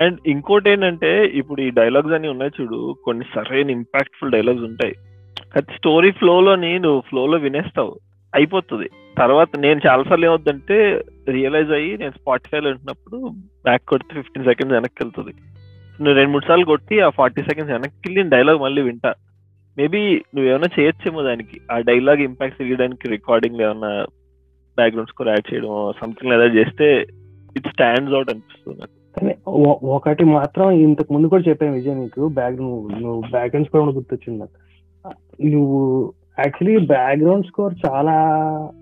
అండ్ 0.00 0.18
ఇంకోటి 0.26 0.70
ఏంటంటే 0.70 1.26
ఇప్పుడు 1.26 1.60
ఈ 1.60 1.70
డైలాగ్స్ 1.70 2.12
అన్ని 2.12 2.28
ఉన్నాయి 2.28 2.62
చూడు 2.62 2.96
కొన్ని 3.04 3.24
సరైన 3.34 3.70
ఇంపాక్ట్ఫుల్ 3.70 4.32
డైలాగ్స్ 4.32 4.62
ఉంటాయి. 4.62 4.94
అది 5.56 5.66
స్టోరీ 5.76 6.10
ఫ్లోలోని 6.10 6.78
నువ్వు 6.78 7.00
ఫ్లోలో 7.00 7.38
వినేస్తావు 7.38 7.98
అయిపోతుంది. 8.34 8.88
తర్వాత 9.18 9.48
నేను 9.58 9.80
చాలాసార్లు 9.88 10.24
ఏమవుతుందంటే 10.24 11.02
రియలైజ్ 11.28 11.70
అయ్యి 11.70 11.98
నేను 11.98 12.10
స్పాటిఫైలో 12.10 12.70
ఉంటున్నప్పుడు 12.70 13.16
బ్యాక్ 13.38 13.82
కొడితే 13.88 14.14
ఫిఫ్టీన్ 14.14 14.44
సెకండ్స్ 14.44 14.74
వెనక్కి 14.74 15.04
వెళ్తుంది. 15.04 15.30
నువ్వు 16.02 16.14
రెండు 16.14 16.30
మూడు 16.30 16.46
సార్లు 16.46 16.64
కొట్టి 16.64 17.00
ఆ 17.00 17.08
ఫార్టీ 17.08 17.42
సెకండ్స్ 17.42 17.72
వెనక్కి 17.72 18.12
వెళ్ళి 18.12 18.22
డైలాగ్ 18.22 18.60
మళ్ళీ 18.60 18.82
వింటా. 18.82 19.14
మేబీ 19.78 20.22
నువ్వేమైనా 20.34 20.68
చేయొచ్చేమో 20.80 21.22
దానికి. 21.22 21.60
ఆ 21.72 21.78
డైలాగ్ 21.78 22.20
ఇంపాక్ట్ 22.20 22.58
తెలియడానికి 22.58 23.08
రికార్డింగ్ 23.08 23.60
ఏమైనా 23.60 24.06
బ్యాక్గ్రౌండ్ 24.76 25.10
స్కోర్ 25.10 25.28
యాడ్ 25.28 25.54
చేయడం 25.54 25.92
సంథింగ్ 26.00 26.32
లేదా 26.32 26.44
చేస్తే 26.44 27.06
ఇట్ 27.56 27.68
స్టాండ్స్ 27.68 28.14
అవుట్ 28.14 28.30
అనిపిస్తుంది 28.30 28.80
నాకు. 28.80 29.05
కానీ 29.16 29.34
ఒకటి 29.96 30.24
మాత్రం 30.24 30.70
ఇంతకు 30.70 31.10
ముందు 31.14 31.26
కూడా 31.26 31.44
చెప్పాను 31.48 31.72
విజయ్ 31.72 31.98
నీకు 31.98 32.22
బ్యాక్ 32.28 32.56
నువ్వు 32.60 32.80
నువ్వు 33.00 33.20
బ్యాక్గ్రౌండ్ 33.30 33.68
స్కోర్ 33.68 33.82
కూడా 33.82 33.94
గుర్తొచ్చింది 33.94 34.38
నాకు. 34.38 34.56
నువ్వు 35.46 35.78
యాక్చువల్లీ 36.38 36.86
బ్యాక్గ్రౌండ్ 36.86 37.46
స్కోర్ 37.46 37.74
చాలా 37.86 38.16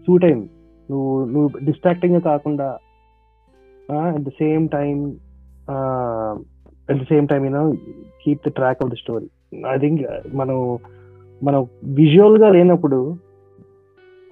సూట్ 0.07 0.25
అయింది. 0.25 0.49
నువ్వు 0.88 1.12
నువ్వు 1.25 1.49
డిస్ట్రాక్టింగ్ 1.64 2.21
కాకుండా 2.21 2.67
at 3.88 4.23
the 4.23 4.29
same 4.29 4.64
time 4.69 4.97
at 6.88 6.99
the 7.00 7.05
same 7.05 7.29
time 7.29 7.45
you know 7.45 7.62
keep 8.23 8.49
the 8.49 8.53
track 8.53 8.83
of 8.85 8.91
the 8.91 8.95
story 8.95 9.29
I 9.75 9.79
think 9.79 10.03
మనం 10.35 10.59
మనం 11.43 11.61
విజువల్గా 11.95 12.49
లేనప్పుడు 12.49 12.99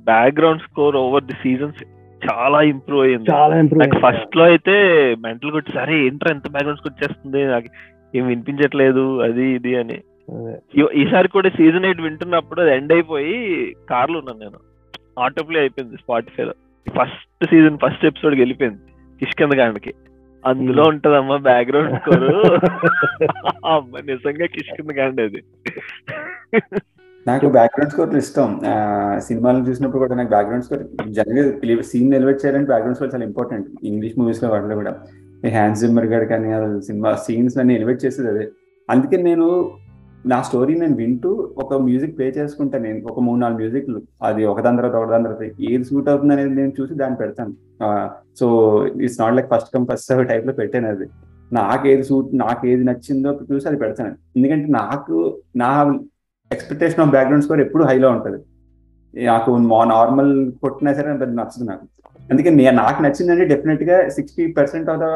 Background 0.00 0.62
score 0.62 0.96
over 0.96 1.24
the 1.24 1.32
seasons 1.32 1.84
చాలా 2.32 2.62
ఇంప్రూవ్ 2.62 3.02
అయ్యింది 3.02 3.32
చాలా 3.32 3.58
ఇంప్రూవ్ 3.58 3.88
నాకు 3.88 4.16
ఫస్ట్లో 4.16 4.44
అయితే 4.44 4.72
మెంటల్ 5.18 5.50
కొట్టి 5.50 5.72
సరే 5.72 6.06
ఏంట్రా 6.06 6.34
ఎంత 6.34 6.48
బ్యాక్గ్రౌండ్ 6.48 6.78
స్కోర్ 6.78 6.94
వచ్చేస్తుంది? 6.94 7.46
నాకు 7.46 7.66
ఏం 8.16 8.26
వినిపించట్లేదు? 8.26 9.20
అది 9.20 9.46
ఇది 9.46 9.76
అని. 9.76 10.00
ఈసారి 10.92 11.28
కూడా 11.28 11.48
సీజన్ 11.48 11.84
ఎయిట్ 11.84 12.00
వింటున్నప్పుడు 12.00 12.60
అది 12.60 12.70
ఎండ్ 12.70 12.92
అయిపోయి 12.92 13.74
కార్లో 13.90 14.18
ఉన్నాను 14.18 14.38
నేను. 14.38 14.58
ఆటో 15.20 15.44
ప్లే 15.44 15.60
అయిపోయింది 15.60 15.96
స్పాటిఫై 15.96 16.44
లో 16.44 16.52
ఫస్ట్ 16.88 17.44
సీజన్ 17.44 17.78
ఫస్ట్ 17.78 18.04
ఎపిసోడ్ 18.04 18.34
వెళ్ళిపోయింది 18.34 18.78
కిష్కంద 19.20 19.52
గాండ్కి 19.52 19.94
అందులో. 20.46 20.82
ఉంటదమ్మా 20.82 21.36
బ్యాక్గ్రౌండ్ 21.36 22.00
స్కోర్. 22.00 22.24
అమ్మ 23.66 23.98
నిజంగా 23.98 24.46
కిష్కంద 24.46 24.90
గాండ్ 24.98 25.20
అది. 25.20 25.42
నాకు 27.26 27.46
బ్యాక్గ్రౌండ్ 27.46 27.92
స్కోర్ 27.92 28.14
ఇష్టం. 28.14 28.60
ఆ, 28.66 29.18
సినిమాలు 29.18 29.58
చూసినప్పుడు 29.58 29.98
కూడా 29.98 30.14
నాకు 30.14 30.28
బ్యాక్గ్రౌండ్ 30.28 30.64
స్కోర్ 30.64 31.08
జనరల్గా 31.08 31.82
సీన్ 31.82 32.10
నిలబెట్టారంటే 32.10 32.66
బ్యాక్గ్రౌండ్ 32.66 32.96
స్కోర్ 32.96 33.14
చాలా 33.14 33.24
ఇంపార్టెంట్. 33.24 33.68
ఇంగ్లీష్ 33.84 34.18
మూవీస్లో 34.18 34.48
వాటిలో 34.48 34.74
కూడా. 34.74 34.96
హ్యాండ్ 35.48 35.76
జిమ్మర్ 35.76 36.06
గారు 36.06 36.24
కానీ 36.24 36.80
సినిమా 36.80 37.12
సీన్స్ 37.12 37.58
అన్ని 37.58 37.74
ఎలివేట్ 37.74 38.04
చేసేది 38.04 38.28
అదే. 38.28 38.48
అందుకే 38.90 39.16
నేను 39.16 39.72
నా 40.30 40.38
స్టోరీ 40.46 40.72
నేను 40.80 40.96
వింటూ 41.00 41.30
ఒక 41.62 41.74
మ్యూజిక్ 41.86 42.14
ప్లే 42.16 42.26
చేసుకుంటాను 42.38 42.84
నేను 42.86 43.00
ఒక 43.10 43.20
మూడు 43.26 43.38
నాలుగు 43.42 43.60
మ్యూజిక్లు 43.60 43.98
అది 44.28 44.42
ఒకదాని 44.52 44.78
తర్వాత 44.80 44.96
ఒకదాని 45.02 45.24
తర్వాత 45.26 45.44
ఏది 45.70 45.84
సూట్ 45.90 46.08
అవుతుంది 46.12 46.34
అనేది 46.34 46.52
నేను 46.60 46.72
చూసి 46.78 46.94
దాన్ని 47.02 47.18
పెడతాను. 47.22 47.52
So 48.40 48.46
it's 49.04 49.20
not 49.22 49.36
like 49.36 49.48
first 49.52 49.70
come 49.74 49.86
first 49.90 50.08
serve 50.10 50.24
టైప్లో 50.32 50.54
పెట్టాను 50.60 50.88
అది. 50.94 51.06
నాకు 51.58 51.84
ఏది 51.92 52.04
సూట్ 52.08 52.28
నాకు 52.42 52.62
ఏది 52.72 52.84
నచ్చిందో 52.90 53.30
చూసి 53.52 53.66
అది 53.70 53.78
పెడతాను. 53.84 54.12
ఎందుకంటే 54.36 54.68
నాకు 54.80 55.16
నా 55.62 55.70
ఎక్స్పెక్టేషన్ 56.50 57.02
ఆఫ్ 57.04 57.12
బ్యాక్గ్రౌండ్ 57.16 57.44
స్కోర్ 57.46 57.62
ఎప్పుడు 57.66 57.84
హైలో 57.90 58.10
ఉంటుంది. 58.16 58.40
నాకు 59.14 59.50
నార్మల్ 59.94 60.32
కొట్టినా 60.64 60.92
సరే 60.98 61.10
అది 61.16 61.34
నచ్చదు 61.40 61.64
నాకు. 61.72 61.86
అందుకే 62.30 62.50
నాకు 62.82 62.98
నచ్చిందంటే 63.06 63.44
డెఫినెట్గా 63.52 63.96
sixty 64.18 64.44
percent 64.58 64.90
of 64.92 65.00
the 65.04 65.08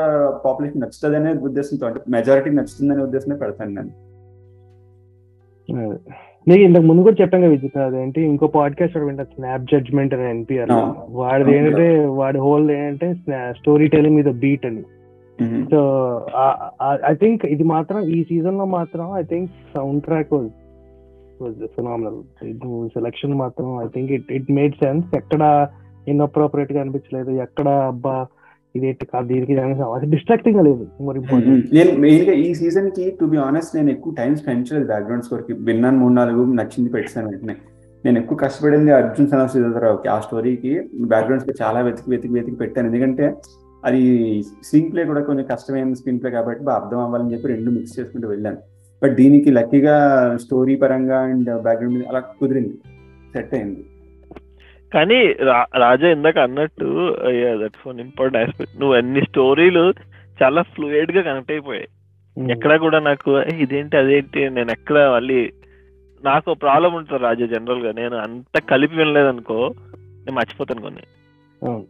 population 0.46 0.82
నచ్చుతుంది 0.84 1.16
అనే 1.20 1.32
ఉద్దేశంతో 1.48 1.86
అంటే 1.90 2.00
మెజారిటీ 2.16 2.50
నచ్చుతుందనే 2.58 3.02
ఉద్దేశంలో 3.08 3.38
పెడతాను 3.44 3.74
నేను. 3.78 3.92
నీకు 5.70 6.62
ఇంతకు 6.62 6.82
ముందు 6.82 7.02
కూడా 7.02 7.16
చెప్పాను 7.20 7.44
కదా 7.44 7.50
విజిత్ 7.50 7.78
అదేంటి 7.78 8.22
ఇంకో 8.22 8.46
పాడ్కాస్ట్ 8.46 8.98
వింటా 8.98 9.24
స్నాప్ 9.24 9.62
జడ్జ్మెంట్ 9.62 10.14
అని 10.14 10.30
ఎన్పిఆర్. 10.30 10.68
వాడిది 11.10 11.56
ఏంటంటే 11.56 12.04
వాడి 12.04 12.38
హోల్ 12.38 12.70
ఏంటంటే 12.70 13.14
స్టోరీ 13.50 13.88
టెలింగ్ 13.88 14.16
మీద 14.16 14.24
బీట్ 14.24 14.66
అని. 14.66 14.82
సో 15.70 15.80
ఐ 17.10 17.14
థింక్ 17.14 17.46
ఇది 17.46 17.62
మాత్రం 17.62 18.00
ఈ 18.00 18.24
సీజన్లో 18.24 18.64
మాత్రం 18.64 19.18
I 19.18 19.22
think 19.22 19.50
sound 19.76 20.04
track 20.04 20.48
phenomenal 21.66 22.88
selection 22.88 23.34
మాత్రం 23.34 23.82
I 23.82 23.86
think 23.86 24.12
it 24.12 24.32
it 24.32 24.52
made 24.52 24.74
sense 24.74 25.16
ఎక్కడ 25.16 25.68
ఇన్అప్రోప్రియేట్గా 26.08 26.80
అనిపించలేదు. 26.80 27.30
ఎక్కడ 27.30 27.68
అబ్బా 27.68 28.26
ఇదేంటి 28.76 29.06
కాదు 29.06 29.26
దీనికి 29.26 29.54
అది 29.60 30.06
డిస్ట్రాక్టింగ్ 30.06 30.64
లేదు. 30.64 30.86
మరి 31.00 31.20
నేను 31.76 31.98
మెయిన్గా 31.98 32.32
ఈ 32.32 32.54
సీజన్కి 32.54 33.04
టు 33.20 33.24
బి 33.24 33.36
ఆనెస్ట్ 33.36 33.76
నేను 33.76 33.90
ఎక్కువ 33.90 34.14
టైం 34.18 34.36
స్పెండ్ 34.36 34.60
చేయలేదు 34.60 34.86
బ్యాక్గ్రౌండ్ 34.86 35.24
స్కోర్కి. 35.24 35.52
విన్నాను 35.52 35.98
మూడు 35.98 36.12
నాలుగు 36.12 36.52
నచ్చింది 36.52 36.90
పెట్టాను 36.90 37.28
వెంటనే. 37.28 37.56
నేను 38.04 38.18
ఎక్కువ 38.18 38.38
కష్టపడింది 38.38 38.90
అర్జున్ 38.90 39.28
సనా 39.28 39.46
శ్రీధరరావుకి. 39.46 40.08
ఆ 40.08 40.20
స్టోరీకి 40.20 40.72
బ్యాక్గ్రౌండ్ 41.00 41.42
స్కోర్ 41.42 41.62
చాలా 41.62 41.80
వెతికి 41.80 42.10
వెతికి 42.10 42.34
వెతికి 42.34 42.56
పెట్టాను. 42.56 42.86
ఎందుకంటే 42.86 43.34
అది 43.84 44.02
స్క్రీన్ 44.64 44.92
ప్లే 44.92 45.04
కూడా 45.04 45.20
కొంచెం 45.20 45.44
కష్టమైన 45.50 45.92
స్క్రీన్ 45.92 46.20
ప్లే 46.20 46.30
కాబట్టి 46.30 46.64
బాగా 46.64 46.78
అర్థం 46.80 46.98
అవ్వాలని 46.98 47.32
చెప్పి 47.32 47.48
రెండు 47.48 47.70
మిక్స్ 47.70 48.00
చేసుకుంటూ 48.00 48.28
వెళ్ళాను. 48.28 48.56
బట్ 49.02 49.14
దీనికి 49.16 49.50
లక్కీగా 49.50 49.96
స్టోరీ 50.42 50.76
పరంగా 50.76 51.18
అండ్ 51.18 51.62
బ్యాక్గ్రౌండ్ 51.62 52.04
అలా 52.08 52.20
కుదిరింది. 52.20 52.74
సెట్ 53.32 53.54
అయింది. 53.54 53.84
కానీ 54.94 55.18
రాజా 55.76 56.08
ఇందాక 56.08 56.38
అన్నట్టు 56.38 56.88
దట్స్ 57.62 57.88
వన్ 57.88 58.00
ఇంపార్టెంట్ 58.00 58.48
ఆస్పెక్ట్ 58.48 58.80
నువ్వు 58.80 58.96
అన్ని 58.96 59.22
స్టోరీలు 59.22 59.84
చాలా 60.42 60.62
ఫ్లూయిడ్గా 60.62 61.22
కనెక్ట్ 61.22 61.52
అయిపోయాయి. 61.52 61.88
ఎక్కడ 62.52 62.76
కూడా 62.76 62.98
నాకు 63.00 63.30
"ఏ, 63.40 63.56
ఇదేంటి 63.56 63.96
అదేంటి 63.96 64.50
నేను 64.50 64.70
ఎక్కడ 64.70 65.08
మళ్ళీ 65.08 65.40
నాకు 66.24 66.54
ప్రాబ్లం 66.54 66.94
ఉంటుంది 66.94 67.22
రాజా 67.22 67.46
జనరల్గా. 67.46 67.92
నేను 67.92 68.16
అంత 68.16 68.60
కలిపి 68.60 68.96
వినలేదు 68.96 69.28
అనుకో 69.28 69.58
నేను 70.24 70.32
మర్చిపోతాను 70.32 70.80
కొన్ని. 70.80 71.04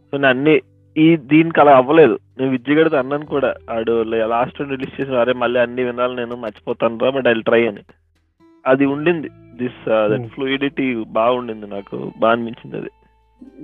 సో 0.03 0.17
నేను 0.17 0.27
అన్ని 0.27 0.55
ఈ 0.97 1.17
దీనికి 1.17 1.59
అలా 1.59 1.77
అవ్వలేదు. 1.77 2.19
నేను 2.37 2.51
విద్యగడితో 2.51 2.97
అన్నాను 2.97 3.25
కూడా 3.25 3.49
ఆడు 3.69 3.95
లాస్ట్ 4.03 4.61
రిలీజ్ 4.61 5.01
చేసిన 5.01 5.15
అరే 5.15 5.33
మళ్ళీ 5.33 5.59
అన్ని 5.59 5.83
వినాలి 5.83 6.15
నేను 6.15 6.35
మర్చిపోతాను 6.35 6.97
రా 6.97 7.09
బట్ 7.09 7.27
ఐ 7.27 7.33
ట్రై 7.41 7.67
అని. 7.67 7.83
అది 8.67 8.85
ఉండింది. 8.85 9.27
This 9.57 10.09
that 10.09 10.21
Hmm. 10.21 10.29
ఫ్లూయిడిటీ 10.29 11.03
బాగుండింది 11.11 11.67
నాకు 11.67 12.11
బాగా 12.19 12.31
అనిపించింది 12.31 12.77
అది 12.77 12.89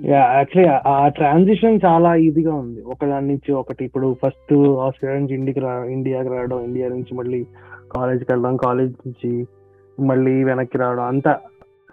యాక్చువల్లీ 0.08 0.78
ఆ 0.86 1.08
ట్రాన్సిషన్ 1.08 1.80
చాలా 1.86 2.14
ఈజీగా 2.14 2.54
ఉంది. 2.54 2.82
ఒకదాని 2.82 3.28
నుంచి 3.28 3.52
ఒకటి 3.52 3.84
ఇప్పుడు 3.84 4.16
ఫస్ట్ 4.26 4.54
ఆస్ట్రేలియా 4.68 5.20
నుంచి 5.20 5.34
ఇండియాకి 5.34 5.60
రా 5.60 5.84
ఇండియాకి 5.84 6.28
రావడం 6.28 6.64
ఇండియా 6.64 6.88
నుంచి 6.88 7.14
మళ్ళీ 7.14 7.46
కాలేజ్కి 7.96 8.32
వెళ్ళడం 8.32 8.56
కాలేజ్ 8.56 8.94
నుంచి 9.06 9.46
మళ్ళీ 10.00 10.44
వెనక్కి 10.44 10.78
రావడం 10.78 11.02
అంతా. 11.02 11.38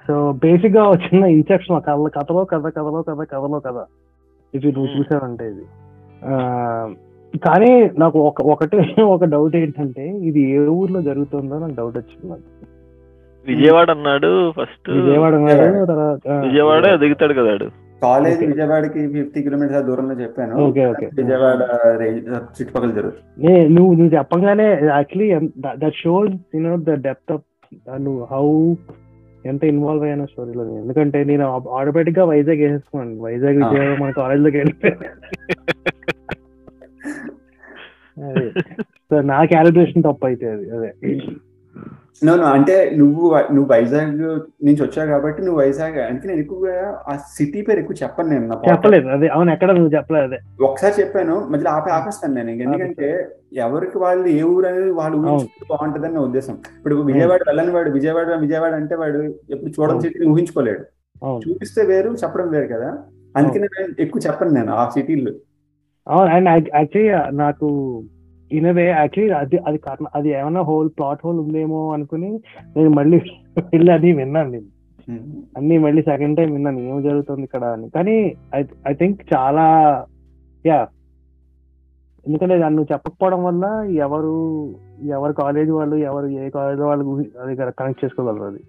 సో 0.08 0.32
బేసిక్గా 0.32 0.84
వచ్చిన 0.90 1.26
ఇన్సెప్షన్ 1.26 1.82
కథ 1.82 2.20
కథలో 2.20 2.44
కథ 2.46 2.68
కథలో 2.68 3.02
కథ 3.02 3.28
కథలో 3.32 3.60
కథ. 3.60 3.86
ఇది 4.56 4.72
నువ్వు 4.72 4.88
Hmm. 4.88 4.98
చూసావంటే 5.00 5.48
ఇది. 5.50 5.66
కానీ 7.38 7.92
నాకు 8.00 8.20
ఒక 8.20 8.42
ఒకటే 8.42 8.78
ఒక 9.02 9.26
డౌట్ 9.26 9.56
ఏంటంటే 9.56 10.08
ఇది 10.08 10.42
ఏ 10.42 10.58
ఊర్లో 10.58 11.02
జరుగుతుందో 11.02 11.60
నాకు 11.60 11.74
డౌట్ 11.74 11.98
వచ్చింది. 11.98 12.30
నాకు 12.30 12.42
విజయవాడ 13.50 13.90
అన్నాడు 13.96 14.30
ఫస్ట్ 14.58 14.88
విజయవాడ 14.98 15.34
అన్నాడు, 15.40 15.86
తర్వాత 15.86 16.22
ఆ, 16.30 16.42
విజయవాడ 16.46 16.84
దిగుతాడు 17.04 17.34
కదా 17.40 17.54
కాలేజ్. 18.02 18.42
విజయవాడకి 18.44 19.00
ఫిఫ్టీ 19.14 19.40
కిలోమీటర్స్ 19.46 19.86
దూరంలో 19.88 20.16
చెప్పాను. 20.22 20.54
Okay 20.66 20.84
okay. 20.92 21.08
విజయవాడ 21.18 21.62
చుట్టుపక్కల 22.56 22.92
జరుగుతుంది. 22.92 23.26
నే 23.44 23.54
నువ్వు 23.76 23.92
నువ్వు 23.94 24.12
చెప్పగానే 24.16 24.68
actually 24.92 25.28
that 25.82 25.98
shows 26.00 26.36
you know 26.56 26.76
the 26.86 26.96
depth 27.08 27.34
of 27.36 27.46
నువ్వు 28.06 28.22
హౌ 28.32 28.46
ఎంత 29.46 29.64
ఇన్వాల్వ్ 29.66 30.04
అయ్యాను 30.06 30.26
స్టోరీలో 30.26 30.64
ఎందుకంటే 30.80 31.20
నేను 31.24 31.44
ఆటోమేటిక్గా 31.76 32.24
వైజాగ్ 32.26 32.62
వేసేసుకున్నాను. 32.64 33.14
వైజాగ్. 33.26 33.60
విజయవాడ 33.62 33.94
మన 34.02 34.12
కాలేజ్లోకి 34.18 34.58
వెళ్ళిపోయాను. 34.58 35.06
సో 39.10 39.20
నా 39.30 39.38
క్యాలిక్యులేషన్ 39.52 40.04
తప్పు 40.06 40.26
అయితే 40.28 40.48
అది. 40.50 40.66
అదే. 40.76 40.90
నో 42.22 42.34
అంటే 42.56 42.74
నువ్వు 43.00 43.22
నువ్వు 43.54 43.68
వైజాగ్ 43.72 44.10
నుంచి 44.66 44.82
వచ్చావు 44.84 45.08
కాబట్టి 45.12 45.40
నువ్వు 45.42 45.60
వైజాగ్. 45.62 45.98
అందుకే 46.06 46.28
నేను 46.28 46.42
ఎక్కువగా 46.44 46.74
ఆ 47.08 47.14
సిటీ 47.36 47.60
పేరు 47.68 47.80
ఎక్కువ 47.80 47.98
చెప్పను 48.02 48.30
నేను. 48.34 48.56
చెప్పలేదు 48.70 49.08
అదే 49.16 49.28
అవును 49.36 49.52
ఎక్కడ 49.56 49.70
నువ్వు 49.78 49.92
చెప్పలేదు 49.96 50.26
అదే. 50.30 50.40
ఒకసారి 50.68 50.94
చెప్పాను 51.02 51.36
మధ్యలో 51.52 51.72
ఆపి 51.76 51.92
ఆపేస్తాను 51.98 52.36
నేను. 52.40 52.52
ఎందుకంటే 52.66 53.10
ఎవరికి 53.66 53.98
వాళ్ళు 53.98 54.28
ఏ 54.36 54.44
ఊరు 54.52 54.68
అనేది 54.68 54.92
వాళ్ళు 55.00 55.18
ఊహించుకుంటే 55.22 55.68
బాగుంటుందని 55.72 56.14
నా 56.14 56.24
ఉద్దేశం. 56.28 56.58
ఇప్పుడు 56.78 56.98
విజయవాడ 57.10 57.42
వెళ్ళని 57.48 57.74
వాడు 57.78 57.90
విజయవాడ 57.90 58.30
విజయవాడ 58.46 58.74
అంటే 58.82 58.96
వాడు 58.96 59.22
ఎప్పుడు 59.56 59.72
చూడని. 59.78 60.04
సిటీని 60.06 60.30
ఊహించుకోలేడు. 60.34 60.84
చూపిస్తే 61.46 61.82
వేరు 61.92 62.12
చెప్పడం 62.24 62.50
వేరు 62.56 62.70
కదా. 62.76 62.90
అందుకనే 63.36 63.68
నేను 63.76 63.92
ఎక్కువ 64.04 64.22
చెప్పను 64.28 64.52
నేను 64.52 64.72
ఆ 64.76 64.86
సిటీలు 64.94 65.32
అవును 66.08 66.30
అండ్ 66.36 66.48
యాక్చువల్లీ 66.50 67.10
నాకు 67.38 67.68
ఇన్ 68.52 68.68
వే 68.78 68.86
యాక్చువల్లీ 68.90 69.34
అది 69.42 69.58
అది 69.68 69.78
కారణం 69.86 70.12
అది 70.18 70.30
ఏమైనా 70.40 70.62
హోల్ 70.70 70.90
ప్లాట్ 70.98 71.24
హోల్ 71.26 71.40
ఉందేమో 71.44 71.82
అనుకుని 71.96 72.30
నేను 72.76 72.92
మళ్ళీ 73.00 73.18
వెళ్ళి 73.74 73.92
అది 73.98 74.12
విన్నాను 74.20 74.52
నేను. 74.56 74.70
అన్ని 75.58 75.76
మళ్ళీ 75.78 76.02
సెకండ్ 76.02 76.38
టైం 76.38 76.50
విన్నాను 76.56 76.80
ఏం 76.90 76.98
జరుగుతుంది 77.08 77.44
ఇక్కడ 77.48 77.64
అని. 77.76 77.88
కానీ 77.90 78.16
ఐ 78.88 78.94
థింక్ 79.02 79.22
చాలా 79.34 79.66
యా 80.66 80.80
ఎందుకంటే 82.26 82.56
దాన్ని 82.62 82.76
నువ్వు 82.78 82.92
చెప్పకపోవడం 82.94 83.42
వల్ల 83.44 83.66
ఎవరు 84.06 84.34
ఎవరు 85.18 85.34
కాలేజ్ 85.42 85.72
వాళ్ళు 85.78 85.96
ఎవరు 86.10 86.28
ఏ 86.44 86.50
కాలేజ్ 86.58 86.82
వాళ్ళు 86.82 87.04
అది 87.44 87.54
కనెక్ట్ 87.80 88.04
చేసుకోగలరు 88.06 88.46
అది. 88.52 88.62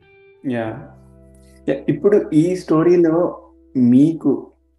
యా 0.54 0.66
ఇప్పుడు 1.88 2.16
ఈ 2.32 2.44
స్టోరీలో 2.62 3.16
మీకు 3.74 4.30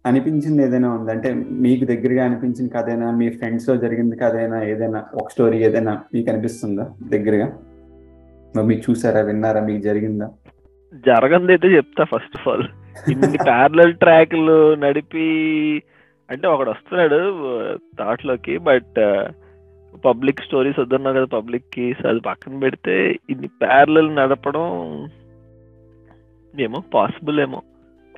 అనిపించింది 0.04 0.62
ఏదైనా 0.62 0.88
ఉంది? 0.92 1.10
అంటే 1.12 1.28
మీకు 1.64 1.84
దగ్గరగా 1.84 2.24
అనిపించిన 2.24 2.66
కథైనా 2.66 3.10
మీ 3.10 3.30
ఫ్రెండ్స్లో 3.30 3.76
జరిగింది 3.76 4.16
కథైనా 4.16 4.62
ఏదైనా 4.62 5.04
ఒక 5.14 5.28
స్టోరీ 5.28 5.58
ఏదైనా 5.58 5.92
మీకు 6.14 6.30
అనిపిస్తుందా 6.30 6.84
దగ్గరగా? 7.08 7.46
మరి 8.56 8.66
మీరు 8.66 8.90
చూసారా 8.90 9.20
విన్నారా 9.20 9.60
మీకు 9.60 9.82
జరిగిందా? 9.82 10.28
జరగంది 11.06 11.52
అయితే 11.52 11.68
చెప్తా 11.68 12.04
ఫస్ట్ 12.04 12.36
ఆఫ్ 12.36 12.48
ఆల్ 12.48 12.66
ఇన్ని 13.10 13.38
ప్యారలల్ 13.38 13.94
ట్రాక్లు 13.94 14.74
నడిపి 14.74 15.28
అంటే 16.28 16.46
ఒకడు 16.48 16.70
వస్తున్నాడు 16.70 17.20
థాట్లోకి 17.98 18.58
బట్ 18.58 18.98
పబ్లిక్ 20.04 20.44
స్టోరీస్ 20.44 20.80
వద్దన్నావు 20.80 21.16
కదా 21.16 21.28
పబ్లిక్కి 21.36 21.86
అది 22.08 22.20
పక్కన 22.20 22.58
పెడితే 22.58 22.94
ఇన్ని 23.30 23.48
ప్యారలల్ 23.62 24.16
నడపడం 24.16 24.66
ఏమో 26.54 26.78
పాసిబుల్ 26.94 27.40
ఏమో. 27.40 27.60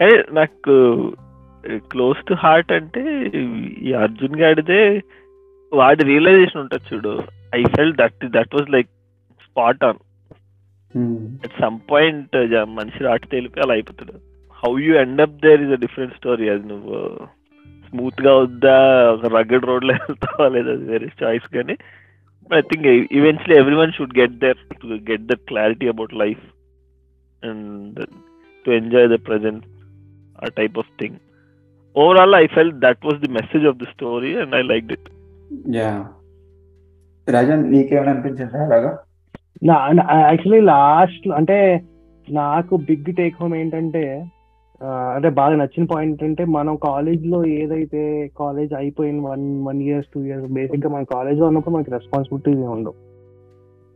కానీ 0.01 0.17
నాకు 0.33 0.75
క్లోజ్ 1.93 2.21
టు 2.27 2.35
హార్ట్ 2.35 2.73
అంటే 2.73 3.03
ఈ 3.89 3.93
అర్జున్ 4.05 4.41
గాడిదే 4.41 4.83
వాడి 5.73 6.03
రియలైజేషన్ 6.05 6.63
ఉంటుంది 6.63 6.89
చూడు. 6.91 7.13
I 7.55 7.63
felt 7.77 7.95
that 8.01 8.27
that 8.37 8.55
was 8.55 8.71
like 8.71 8.91
spot 9.47 9.85
on 9.85 10.01
at 11.45 11.57
some 11.63 11.79
point 11.93 12.37
మనిషి 12.79 13.01
రాటి 13.09 13.27
తెలిపి 13.29 13.63
అలా 13.65 13.75
అయిపోతాడు. 13.75 14.15
How 14.63 14.73
you 14.79 14.93
end 14.95 15.23
up 15.27 15.41
there 15.47 15.63
is 15.65 15.73
a 15.73 15.81
different 15.85 16.19
story 16.21 16.47
అది 16.49 16.65
నువ్వు 16.69 16.99
స్మూత్గా 17.89 18.33
వద్దా 18.35 18.77
ఒక 19.15 19.27
రగ్గడ్ 19.37 19.69
రోడ్లో 19.71 19.95
వెళ్తావా 19.95 20.47
లేదా 20.49 20.71
అది 20.73 20.85
వేరే 20.85 21.09
చాయిస్ 21.23 21.47
కానీ 21.57 21.75
I 22.51 22.61
think 22.71 22.87
eventually 23.19 23.57
every 23.61 23.77
one 23.83 23.93
should 23.93 24.19
get 24.19 24.35
there 24.45 24.61
to 24.83 24.99
get 25.11 25.27
that 25.27 25.45
clarity 25.51 25.89
about 25.89 26.15
life 26.23 26.43
and 27.43 28.01
to 28.65 28.71
enjoy 28.81 29.09
the 29.09 29.19
present 29.29 29.65
ఆ 30.39 30.49
type 30.61 30.79
of 30.79 30.91
thing 31.01 31.19
overall 31.97 32.35
I 32.35 32.47
felt 32.47 32.73
that 32.85 33.03
was 33.07 33.19
the 33.19 33.31
message 33.33 33.67
of 33.67 33.77
the 33.77 33.85
story 33.85 34.31
and 34.35 34.55
I 34.55 34.63
like 34.63 34.93
it 34.93 35.09
yeah 35.77 35.91
Rajan 37.29 37.65
నీకేమైనా 37.73 38.13
అనిపించిందా 38.13 38.61
అలాగా 38.63 38.93
నా 39.63 39.77
actually 40.29 40.61
last 40.61 41.29
అంటే 41.29 41.59
నాకు 42.29 42.77
big 42.77 43.11
take 43.17 43.37
home 43.41 43.55
ఏంటంటే 43.55 44.05
అంటే 45.15 45.29
బాగా 45.31 45.55
నచ్చిన 45.55 45.85
పాయింట్ 45.85 46.23
అంటే 46.23 46.45
మనం 46.45 46.77
కాలేజ్లో 46.77 47.45
ఏదైతే 47.59 48.29
కాలేజ్ 48.39 48.73
అయిపోయిన 48.75 49.21
one 49.21 49.45
one 49.67 49.83
years 49.83 50.11
two 50.15 50.21
years 50.21 50.47
బేసిక్గా 50.47 50.89
మన 50.89 51.03
కాలేజ్లో 51.03 51.47
ఉన్నప్పుడు 51.47 51.75
మనకి 51.75 51.91
రెస్పాన్సిబిలిటీస్ 51.91 52.65
ఉండవు 52.77 52.97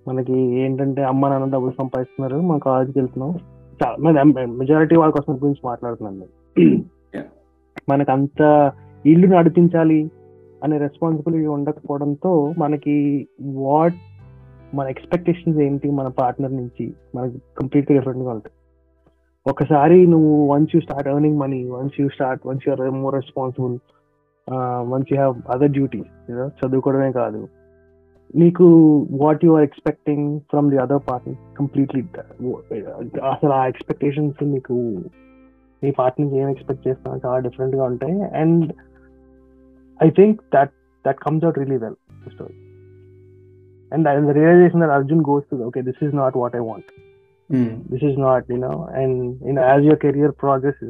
మనకి 0.09 0.37
ఏంటంటే 0.61 1.03
అమ్మ 1.03 1.29
నాన్న 1.29 1.49
డబ్బులు 1.55 1.75
సంపాదిస్తున్నారు 1.81 2.41
మన 2.41 2.59
కాలేజ్కి 2.59 2.99
వెళ్తున్నాం 2.99 3.35
మెజారిటీ 4.59 4.97
వాళ్ళ 4.97 5.13
కోసం 5.13 5.35
గురించి 5.43 5.61
మాట్లాడుతున్నాను 5.65 6.19
నేను. 6.19 6.35
Yeah. 6.57 6.98
మనకు 7.91 8.11
అంత 8.17 8.41
ఇల్లు 9.05 9.27
నడిపించాలి 9.35 10.01
అనే 10.65 10.77
రెస్పాన్సిబిలిటీ 10.79 11.47
ఉండకపోవడంతో 11.57 12.33
మనకి 12.59 12.97
వాట్ 13.65 13.99
మన 14.77 14.87
ఎక్స్పెక్టేషన్స్ 14.95 15.61
ఏంటి 15.67 15.89
మన 15.99 16.09
పార్ట్నర్ 16.21 16.55
నుంచి 16.61 16.87
మనకి 17.17 17.39
కంప్లీట్గా 17.59 17.95
డిఫరెంట్గా 17.99 18.31
ఉంటాయి. 18.37 18.55
ఒకసారి 19.47 19.99
నువ్వు 20.07 20.33
once 20.53 20.73
you 20.75 20.81
start 20.87 21.09
earning 21.13 21.39
money 21.43 21.61
once 21.77 21.97
you 22.01 22.09
start 22.17 22.43
once 22.49 22.65
you 22.67 22.73
are 22.75 22.83
more 23.05 23.15
responsible 23.15 23.77
once 24.93 25.09
you 25.13 25.17
have 25.21 25.37
other 25.55 25.73
duties 25.77 26.11
చదువుకోవడమే 26.59 27.11
కాదు. 27.21 27.41
నీకు 28.41 28.67
what 29.23 29.45
you 29.47 29.53
are 29.59 29.67
expecting 29.69 30.27
from 30.51 30.67
the 30.73 30.79
other 30.85 31.03
party 31.11 31.33
completely 31.59 32.03
అసలు 33.33 33.53
ఆ 33.61 33.63
ఎక్స్పెక్టేషన్స్ 33.73 34.43
నీకు 34.55 34.77
నీ 35.83 35.91
పార్టీ 35.91 36.23
నుంచి 36.23 36.39
ఏం 36.39 36.49
ఎక్స్పెక్ట్ 36.49 36.89
చేస్తాను 36.89 37.21
చాలా 37.27 37.39
డిఫరెంట్గా 37.39 37.85
ఉంటాయి 37.85 38.23
and 38.23 38.73
I 40.03 40.11
think 40.11 40.41
that 40.55 40.71
that 41.07 41.19
comes 41.19 41.45
out 41.45 41.59
really 41.59 41.77
well 41.77 41.95
story 42.33 42.57
and 43.93 44.09
I 44.09 44.33
realisation 44.33 44.81
that 44.81 44.91
Arjun 44.91 45.21
goes 45.21 45.45
to 45.51 45.57
okay 45.57 45.83
this 45.83 46.05
is 46.05 46.15
not 46.15 46.37
what 46.37 46.57
I 46.57 46.59
want 46.59 46.91
this 47.93 48.05
is 48.05 48.19
not 48.19 48.51
you 48.51 48.57
know 48.57 48.83
and 48.83 49.45
no 49.55 49.63
as 49.63 49.85
your 49.85 49.99
career 49.99 50.33
process 50.33 50.85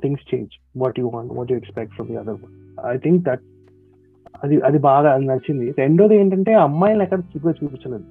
things 0.00 0.34
change 0.34 0.48
what 0.76 1.00
you 1.00 1.08
want 1.08 1.32
what 1.32 1.52
you 1.52 1.58
expect 1.58 1.94
from 1.94 2.08
the 2.08 2.16
other 2.16 2.36
I 2.86 2.96
think 2.96 3.22
that 3.24 3.40
అది 4.44 4.60
అది 4.60 4.78
బాగా 4.78 5.16
నచ్చింది. 5.16 5.74
రెండోది 5.78 6.14
ఏంటంటే 6.14 6.54
అమ్మాయిని 6.54 7.02
ఎక్కడ 7.02 7.18
చూపు 7.20 7.48
చూపించలేదు. 7.48 8.04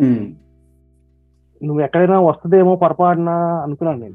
Hmm. 0.00 0.24
నువ్వు 1.62 1.80
ఎక్కడైనా 1.80 2.20
వస్తుందేమో 2.20 2.76
పొరపాటున 2.76 3.30
అనుకున్నాను 3.62 3.98
నేను. 3.98 4.14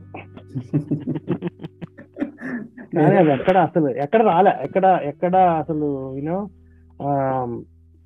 అది 3.16 3.30
ఎక్కడ 3.34 3.58
అసలు 3.68 3.90
ఎక్కడ 4.04 4.22
రాలే 4.30 4.54
ఎక్కడ 4.64 4.86
ఎక్కడ 5.04 5.36
అసలు 5.62 5.88
యూనో 6.18 6.38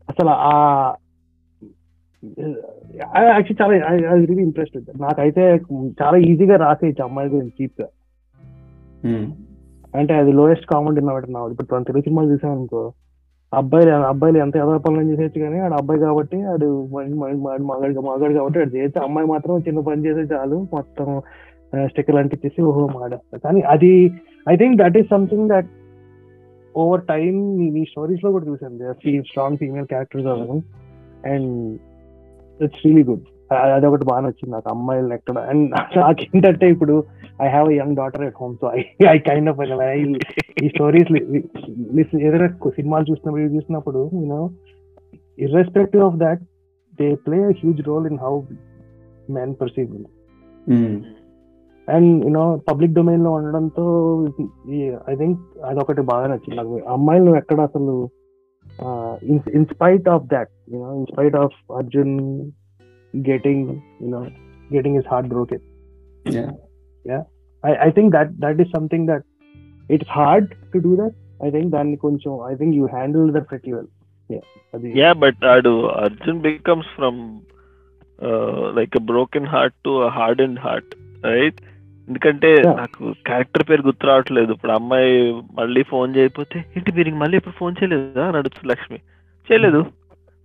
అసలు 0.10 0.32
ఆ 0.46 0.54
యాక్చువల్లీ 3.30 3.56
చాలా 3.60 3.76
రియలీ 4.18 4.44
ఇంట్రెస్టెడ్ 4.44 4.90
నాకైతే 5.02 5.44
చాలా 6.02 6.18
ఈజీగా 6.28 6.56
రాసేయచ్చు 6.58 7.04
అమ్మాయి 7.04 7.30
గురించి 7.30 7.56
చీప్గా. 7.60 7.88
అంటే 9.94 10.14
అది 10.20 10.32
లోయెస్ట్ 10.32 10.66
కామన్ 10.66 10.96
డిన్నర్ 10.96 11.26
ఇప్పుడు 11.52 11.68
తను 11.68 11.88
తెలుగు 11.90 12.06
సినిమాలు 12.06 12.32
చూసాం 12.34 12.52
అనుకో 12.52 12.84
అబ్బాయిలు 13.54 13.92
అబ్బాయిలు 14.08 14.38
ఎంత 14.40 14.56
ఎదవ 14.58 14.78
పనులు 14.78 15.10
చేసేయచ్చు 15.10 15.40
కానీ 15.42 15.58
ఆడు 15.60 15.76
అబ్బాయి 15.80 16.00
కాబట్టి 16.00 16.38
ఆడు 16.54 16.68
మగాడు 17.66 18.02
మగాడు 18.04 18.34
కాబట్టి 18.38 18.60
ఆడు 18.60 18.72
చేయొచ్చు 18.76 19.00
అమ్మాయి 19.00 19.28
మాత్రం 19.28 19.60
చిన్న 19.68 19.82
పని 19.90 20.06
చేసే 20.08 20.24
చాలు. 20.32 20.58
మొత్తం 20.74 21.10
స్టిక్కర్ 21.88 22.18
అంటించేసి 22.18 22.62
ఓహో 22.62 22.84
మాడేస్తారు 22.96 23.42
కానీ 23.42 23.62
అది 23.74 23.92
I 24.48 24.56
think 24.56 24.78
that 24.82 24.98
is 24.98 25.10
something 25.10 25.48
that 25.50 25.70
over 26.76 27.04
time 27.10 27.40
మీ 27.74 27.84
స్టోరీస్లో 27.92 28.32
కూడా 28.32 28.46
చూసాను 28.46 28.94
స్ట్రాంగ్ 29.28 29.58
ఫీమేల్ 29.58 29.88
క్యారెక్టర్స్ 29.88 30.28
అవ్వడం 30.28 30.60
అండ్ 31.26 31.52
ఇట్స్ 32.60 32.82
రియలీ 32.86 33.04
గుడ్ 33.04 33.24
అది 33.74 33.86
ఒకటి 33.88 34.06
బాగా 34.06 34.22
నచ్చింది 34.26 34.52
నాకు. 34.52 34.68
అమ్మాయిలు 34.70 35.14
ఎక్కడ 35.14 35.38
అండ్ 35.52 35.66
నాకేంటంటే 35.98 36.66
ఇప్పుడు 36.70 36.94
I 37.42 37.48
have 37.48 37.68
young 37.72 37.96
daughter 37.96 38.24
at 38.24 38.38
home 38.42 38.56
so 38.62 38.68
I 38.76 38.82
I 39.08 39.18
kind 39.28 39.50
of 39.50 39.60
ఈ 40.64 40.70
స్టోరీస్ 40.70 41.12
ఏదైనా 42.22 42.48
సినిమాలు 42.78 43.06
చూసినప్పుడు 43.12 43.54
చూసినప్పుడు 43.56 44.02
you know 44.14 44.42
irrespective 45.38 46.04
of 46.04 46.18
that 46.18 46.42
they 47.00 47.10
play 47.26 47.40
huge 47.62 47.82
role 47.88 48.08
in 48.12 48.20
how 48.20 48.34
men 49.30 49.54
perceive 49.56 49.92
and 51.90 52.26
you know 52.26 52.62
public 52.72 52.94
డొమైన్లో 52.94 53.32
ఉండడంతో 53.32 53.86
ఐ 55.10 55.16
థింక్ 55.16 55.40
అదొకటి 55.66 56.02
బాగా 56.02 56.28
నచ్చింది. 56.28 56.56
నాకు 56.56 56.82
అమ్మాయిలు 56.88 57.26
నువ్వు 57.26 57.38
ఎక్కడ 57.38 57.62
అసలు 57.62 58.10
in 59.54 59.66
spite 59.66 60.10
of 60.10 60.26
that 60.26 60.50
you know 60.74 60.96
in 60.96 61.06
spite 61.06 61.36
of 61.36 61.72
Arjun 61.78 62.52
getting 63.30 63.70
you know 64.04 64.26
getting 64.74 64.96
is 64.96 65.06
heart 65.12 65.30
broken 65.30 65.62
I 67.86 67.90
think 67.90 68.14
that 68.14 68.32
that 68.32 68.62
is 68.62 68.70
something 68.70 69.08
that 69.08 69.24
it's 69.92 70.10
hard 70.10 70.50
to 70.74 70.80
do 70.80 70.96
that 70.96 71.16
I 71.44 71.52
think 71.52 71.68
దాన్ని 71.68 71.98
కొంచెం 71.98 72.52
I 72.52 72.56
think 72.56 72.76
you 72.76 72.86
handle 72.86 73.32
that 73.32 73.54
very 73.54 73.74
well 73.74 73.88
yeah 74.96 75.14
but 75.14 75.46
ఆడు 75.46 75.86
Arjun 75.86 76.42
becomes 76.42 76.88
from 76.96 77.40
like 78.76 79.00
broken 79.00 79.46
heart 79.46 79.76
to 79.86 80.08
hard 80.08 80.42
and 80.42 80.60
heart 80.60 81.26
right 81.26 81.73
ఎందుకంటే 82.08 82.50
నాకు 82.78 83.14
character 83.26 83.66
పేరు 83.70 83.82
గుర్తు 83.82 84.08
రావట్లేదు. 84.08 84.52
ఇప్పుడు 84.52 84.72
అమ్మాయి 84.72 85.12
మళ్ళీ 85.54 85.84
ఫోన్ 85.84 86.16
చేయకపోతే 86.16 86.58
ఏంటి 86.78 86.92
మీరు 86.92 87.16
మళ్ళీ 87.16 87.38
ఇప్పుడు 87.38 87.56
ఫోన్ 87.60 87.76
చేయలేదా? 87.84 88.24
అని 88.28 88.38
అడుగుతుంది 88.38 88.68
లక్ష్మి. 88.68 89.00
చేయలేదు. 89.48 89.82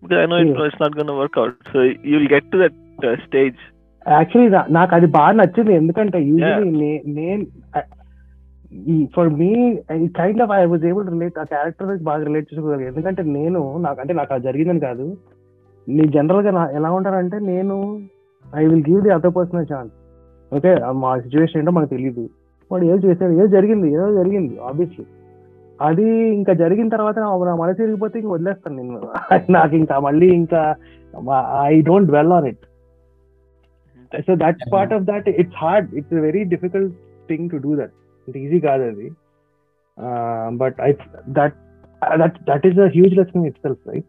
Because 0.02 0.20
I 0.20 0.26
know 0.26 0.38
it's 0.38 0.82
not 0.82 0.98
gonna 0.98 1.10
work 1.10 1.38
out 1.38 1.56
so 1.72 1.82
you 1.82 2.14
will 2.18 2.32
get 2.32 2.50
to 2.52 2.58
that 2.58 2.78
stage 3.20 3.58
actually 4.06 4.58
నాకు 4.70 4.94
అది 4.94 5.06
బాగా 5.06 5.32
నచ్చింది. 5.32 5.74
ఎందుకంటే 5.74 6.18
యూజువలీ 6.22 6.92
నేను 7.06 7.42
for 9.14 9.28
me 9.28 9.50
kind 10.18 10.42
of 10.42 10.50
I 10.50 10.64
was 10.64 10.86
able 10.86 11.08
relate 11.08 11.38
ఆ 11.38 11.42
క్యారెక్టర్ 11.42 11.98
బాగా 12.02 12.24
రిలేట్ 12.24 12.48
చేసుకోగలిగాను 12.54 12.94
ఎందుకంటే 12.94 13.22
నేను 13.22 13.78
నాకు 13.78 14.00
అంటే 14.00 14.14
నాకు 14.14 14.34
అది 14.34 14.44
జరిగిందని 14.44 14.80
కాదు. 14.80 15.06
నీ 15.88 16.08
జనరల్గా 16.08 16.70
ఎలా 16.72 16.90
ఉంటారంటే 16.90 17.38
నేను 17.52 17.76
I 18.56 18.66
will 18.66 18.84
give 18.90 19.02
the 19.02 19.10
other 19.10 19.36
person 19.36 19.66
chance 19.72 19.94
okay 20.52 20.72
మా 21.02 21.10
సిచ్యువేషన్ 21.18 21.60
ఏంటో 21.60 21.72
మనకు 21.72 21.92
తెలియదు 21.94 22.24
వాడు 22.70 22.84
ఏదో 22.84 22.98
చేశాడు 23.06 23.32
ఏదో 23.32 23.48
జరిగింది 23.56 23.88
ఏదో 23.96 24.08
జరిగింది 24.14 24.54
ఆబ్వియస్లీ 24.60 25.04
అది 25.80 26.06
ఇంకా 26.38 26.52
జరిగిన 26.52 26.88
తర్వాత 26.88 27.16
నా 27.18 27.54
మనసు 27.54 27.80
విరిగిపోతే 27.82 28.16
ఇంక 28.18 28.30
వదిలేస్తాను 28.32 28.76
నేను. 28.76 29.00
నాకు 29.56 29.74
ఇంకా 29.76 29.96
మళ్ళీ 29.98 30.28
ఇంకా 30.34 30.62
I 31.68 31.74
don't 31.80 32.10
dwell 32.10 32.32
on 32.32 32.48
it 32.48 32.64
so 34.26 34.34
that's. 34.34 34.66
Part 34.72 34.94
of 34.94 35.04
that 35.04 35.28
it's 35.42 35.56
hard 35.56 35.88
it's 35.94 36.14
very 36.26 36.42
difficult 36.54 36.94
thing 37.28 37.48
to 37.50 37.56
do 37.56 37.72
that 37.76 37.94
ఇంత 38.28 38.36
ఈజీ 38.36 38.60
కాదు 38.60 38.84
అది. 38.92 39.08
But 40.62 40.78
I 40.80 40.90
that 41.38 41.56
that 42.02 42.38
that 42.50 42.66
is 42.66 42.78
a 42.78 42.88
huge 42.96 43.14
lesson 43.14 43.46
itself 43.58 43.82
right 43.88 44.08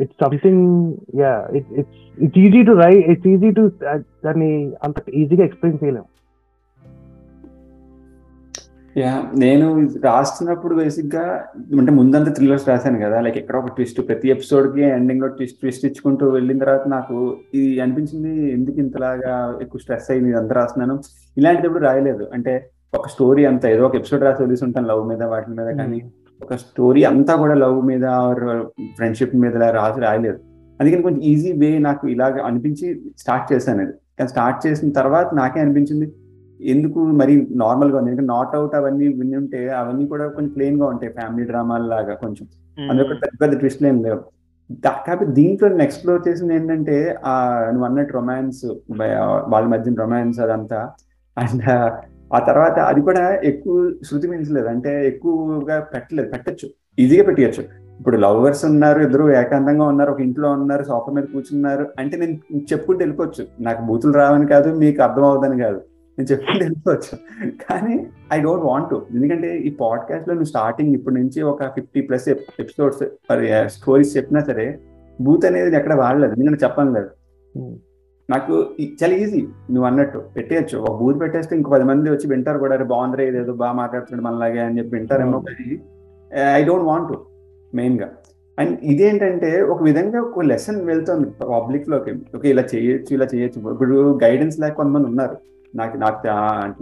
it's 0.00 0.24
something 0.24 0.94
yeah 1.14 1.48
it's 1.52 1.72
it's 2.22 2.38
easy 2.38 2.62
to 2.62 2.72
write 2.72 2.94
it's 2.96 3.26
easy 3.26 3.50
to 3.50 3.70
దాన్ని 4.24 4.72
అంత 4.82 5.10
ఈజీగా 5.14 5.44
explain 5.44 5.84
చేయలేము 5.84 6.06
yeah 8.96 9.22
నేను 9.38 9.88
రాస్తున్నప్పుడు 10.04 10.74
బేసిక్గా 10.74 11.44
అంటే 11.78 11.92
ముందంతా 11.92 12.32
థ్రిల్లర్స్ 12.32 12.68
రాశాను 12.68 12.98
కదా 13.00 13.20
లైక్ 13.20 13.36
ఎక్కడ 13.36 13.56
ఒక 13.56 13.66
ట్విస్ట్ 13.66 14.08
ప్రతి 14.08 14.28
ఎపిసోడ్కి 14.28 14.80
ఎండింగ్లో 14.80 15.28
ట్విస్ట్ 15.28 15.60
ట్విస్ట్ 15.60 15.84
ఇచ్చుకుంటూ 15.84 16.28
వెళ్ళిన 16.28 16.58
తర్వాత 16.58 16.88
నాకు 16.88 17.36
ఇది 17.54 17.80
అనిపించింది 17.80 18.52
ఎందుకు 18.52 18.78
ఇంతలాగా 18.78 19.58
ఎక్కువ 19.62 19.78
స్ట్రెస్ 19.78 20.10
అయింది 20.10 20.30
ఇదంతా 20.30 20.54
రాస్తున్నాను. 20.54 21.00
ఇలాంటిది 21.38 21.66
ఎప్పుడు 21.66 21.84
రాయలేదు. 21.84 22.26
అంటే 22.34 22.70
ఒక 22.94 23.08
స్టోరీ 23.08 23.44
అంతా 23.44 23.68
ఏదో 23.68 23.86
ఒక 23.86 23.96
ఎపిసోడ్ 23.96 24.22
రాసి 24.22 24.42
వదిలేసి 24.42 24.64
ఉంటాను 24.64 24.88
లవ్ 24.88 25.08
మీద 25.08 25.22
వాటి 25.22 25.50
మీద 25.50 25.76
కానీ 25.76 26.10
ఒక 26.42 26.54
స్టోరీ 26.54 27.02
అంతా 27.04 27.36
కూడా 27.36 27.54
లవ్ 27.54 27.86
మీద 27.86 28.06
ఫ్రెండ్షిప్ 28.96 29.34
మీద 29.36 29.56
రాసి 29.78 30.00
రాయలేదు. 30.00 30.38
అందుకని 30.80 31.02
కొంచెం 31.02 31.22
ఈజీ 31.22 31.52
వే 31.52 31.78
నాకు 31.78 32.08
ఇలాగ 32.08 32.40
అనిపించి 32.40 32.86
స్టార్ట్ 33.18 33.52
చేశాను 33.52 33.80
అది. 33.80 33.92
కానీ 34.18 34.28
స్టార్ట్ 34.28 34.66
చేసిన 34.66 34.90
తర్వాత 34.90 35.34
నాకే 35.34 35.60
అనిపించింది 35.60 36.12
ఎందుకు 36.60 37.00
మరి 37.20 37.34
నార్మల్గా 37.50 37.98
ఉంది? 37.98 38.10
ఎందుకంటే 38.10 38.32
నాట్ 38.32 38.54
అవుట్ 38.56 38.74
అవన్నీ 38.74 39.08
విని 39.08 39.36
ఉంటే 39.36 39.68
అవన్నీ 39.68 40.06
కూడా 40.06 40.26
కొంచెం 40.28 40.52
ప్లెయిన్గా 40.52 40.86
ఉంటాయి 40.86 41.12
ఫ్యామిలీ 41.12 41.44
డ్రామాల 41.46 41.82
లాగా 41.82 42.14
కొంచెం. 42.14 42.46
అందులో 42.90 43.08
పెద్ద 43.08 43.22
పెద్ద 43.42 43.58
ట్విస్ట్లు 43.58 43.86
ఏం 43.88 44.02
లేవు. 44.02 44.20
కాబట్టి 44.86 45.24
దీంట్లో 45.26 45.68
నేను 45.68 45.82
ఎక్స్ప్లోర్ 45.82 46.28
చేసింది 46.28 46.54
ఏంటంటే 46.54 46.96
ఆ 47.24 47.34
నువ్వు 47.70 47.84
అన్నట్టు 47.84 48.12
రొమాన్స్ 48.12 48.66
వాళ్ళ 49.52 49.66
మధ్య 49.68 49.94
రొమాన్స్ 49.98 50.40
అదంతా 50.40 50.80
అండ్ 51.38 51.64
ఆ 52.34 52.38
తర్వాత 52.38 52.78
అది 52.78 53.00
కూడా 53.00 53.40
ఎక్కువ 53.44 53.92
శృతి 54.10 54.28
మించలేదు. 54.28 54.68
అంటే 54.68 55.08
ఎక్కువగా 55.08 55.80
పెట్టలేదు. 55.80 56.30
పెట్టచ్చు. 56.30 56.68
ఈజీగా 56.98 57.24
పెట్టచ్చు 57.24 57.64
ఇప్పుడు 58.00 58.16
లవర్స్ 58.16 58.64
ఉన్నారు 58.64 59.00
ఇద్దరు 59.00 59.32
ఏకాంతంగా 59.32 59.84
ఉన్నారు 59.84 60.10
ఒక 60.10 60.20
ఇంట్లో 60.20 60.52
ఉన్నారు 60.52 60.82
సోఫా 60.82 61.12
మీద 61.12 61.24
కూర్చున్నారు 61.24 61.88
అంటే 61.98 62.16
నేను 62.16 62.32
చెప్పుకుంటూ 62.56 62.98
వెళ్ళిపోవచ్చు. 62.98 63.46
నాకు 63.60 63.82
బూతులు 63.82 64.12
రావని 64.12 64.46
కాదు 64.46 64.74
మీకు 64.74 65.02
అర్థం 65.02 65.24
అవ్వదని 65.24 65.62
కాదు. 65.62 65.76
నేను 66.18 66.32
చెప్పుకుంటూ 66.32 66.64
వెళ్ళిపోవచ్చు. 66.64 67.18
కానీ 67.50 68.06
ఐ 68.32 68.40
డోంట్ 68.40 68.64
వాంట్ 68.64 68.90
టు. 68.90 69.06
ఎందుకంటే 69.10 69.58
ఈ 69.58 69.70
పాడ్కాస్ట్లో 69.80 70.34
నువ్వు 70.34 70.46
స్టార్టింగ్ 70.46 70.94
ఇప్పటి 70.94 71.14
నుంచి 71.14 71.42
ఒక 71.42 71.64
ఫిఫ్టీ 71.64 72.00
ప్లస్ 72.00 72.28
ఎపిసోడ్స్ 72.28 73.04
స్టోరీస్ 73.66 74.16
చెప్పినా 74.16 74.40
సరే 74.40 74.78
బూత్ 75.20 75.44
అనేది 75.44 75.76
ఎక్కడ 75.76 75.94
వాడలేదు. 75.94 76.32
ఎందుకంటే 76.32 76.64
చెప్పను 76.64 76.92
లేదు 76.92 77.10
నాకు 78.30 78.54
చాలా 79.00 79.14
ఈజీ 79.14 79.40
నువ్వు 79.70 79.84
అన్నట్టు 79.84 80.18
పెట్టేయచ్చు. 80.36 80.78
ఒక 80.78 81.00
బూత్ 81.00 81.20
పెట్టేస్తే 81.20 81.56
ఇంకో 81.56 81.70
పది 81.70 81.84
మంది 81.84 82.10
వచ్చి 82.10 82.26
వింటారు 82.26 82.58
కూడా 82.58 82.74
"అరే 82.74 82.84
బాగుందిరే 82.84 83.28
ఇదేదో 83.28 83.52
బాగా 83.52 83.72
మాట్లాడుతున్నాడు 83.72 84.24
మనలాగే 84.26 84.58
అని 84.58 84.78
చెప్పి 84.78 84.96
వింటారేమో 84.96 85.38
కానీ 85.40 85.78
ఐ 86.54 86.64
డోంట్ 86.64 86.84
వాంట్ 86.84 87.08
టు 87.08 87.16
మెయిన్గా. 87.74 88.08
అండ్ 88.58 88.78
ఇదేంటంటే 88.82 89.62
ఒక 89.62 89.82
విధంగా 89.82 90.20
ఒక 90.20 90.44
లెసన్ 90.44 90.86
వెళ్తుంది 90.86 91.28
పబ్లిక్లోకి. 91.30 92.12
ఓకే 92.36 92.50
ఇలా 92.50 92.64
చేయొచ్చు 92.74 93.14
ఇలా 93.14 93.26
చేయొచ్చు. 93.34 93.72
ఇప్పుడు 93.72 94.18
గైడెన్స్ 94.24 94.60
లేక 94.60 94.72
కొంతమంది 94.72 95.06
ఉన్నారు. 95.08 95.36
నాకు 95.74 95.96
నాకు 95.96 96.26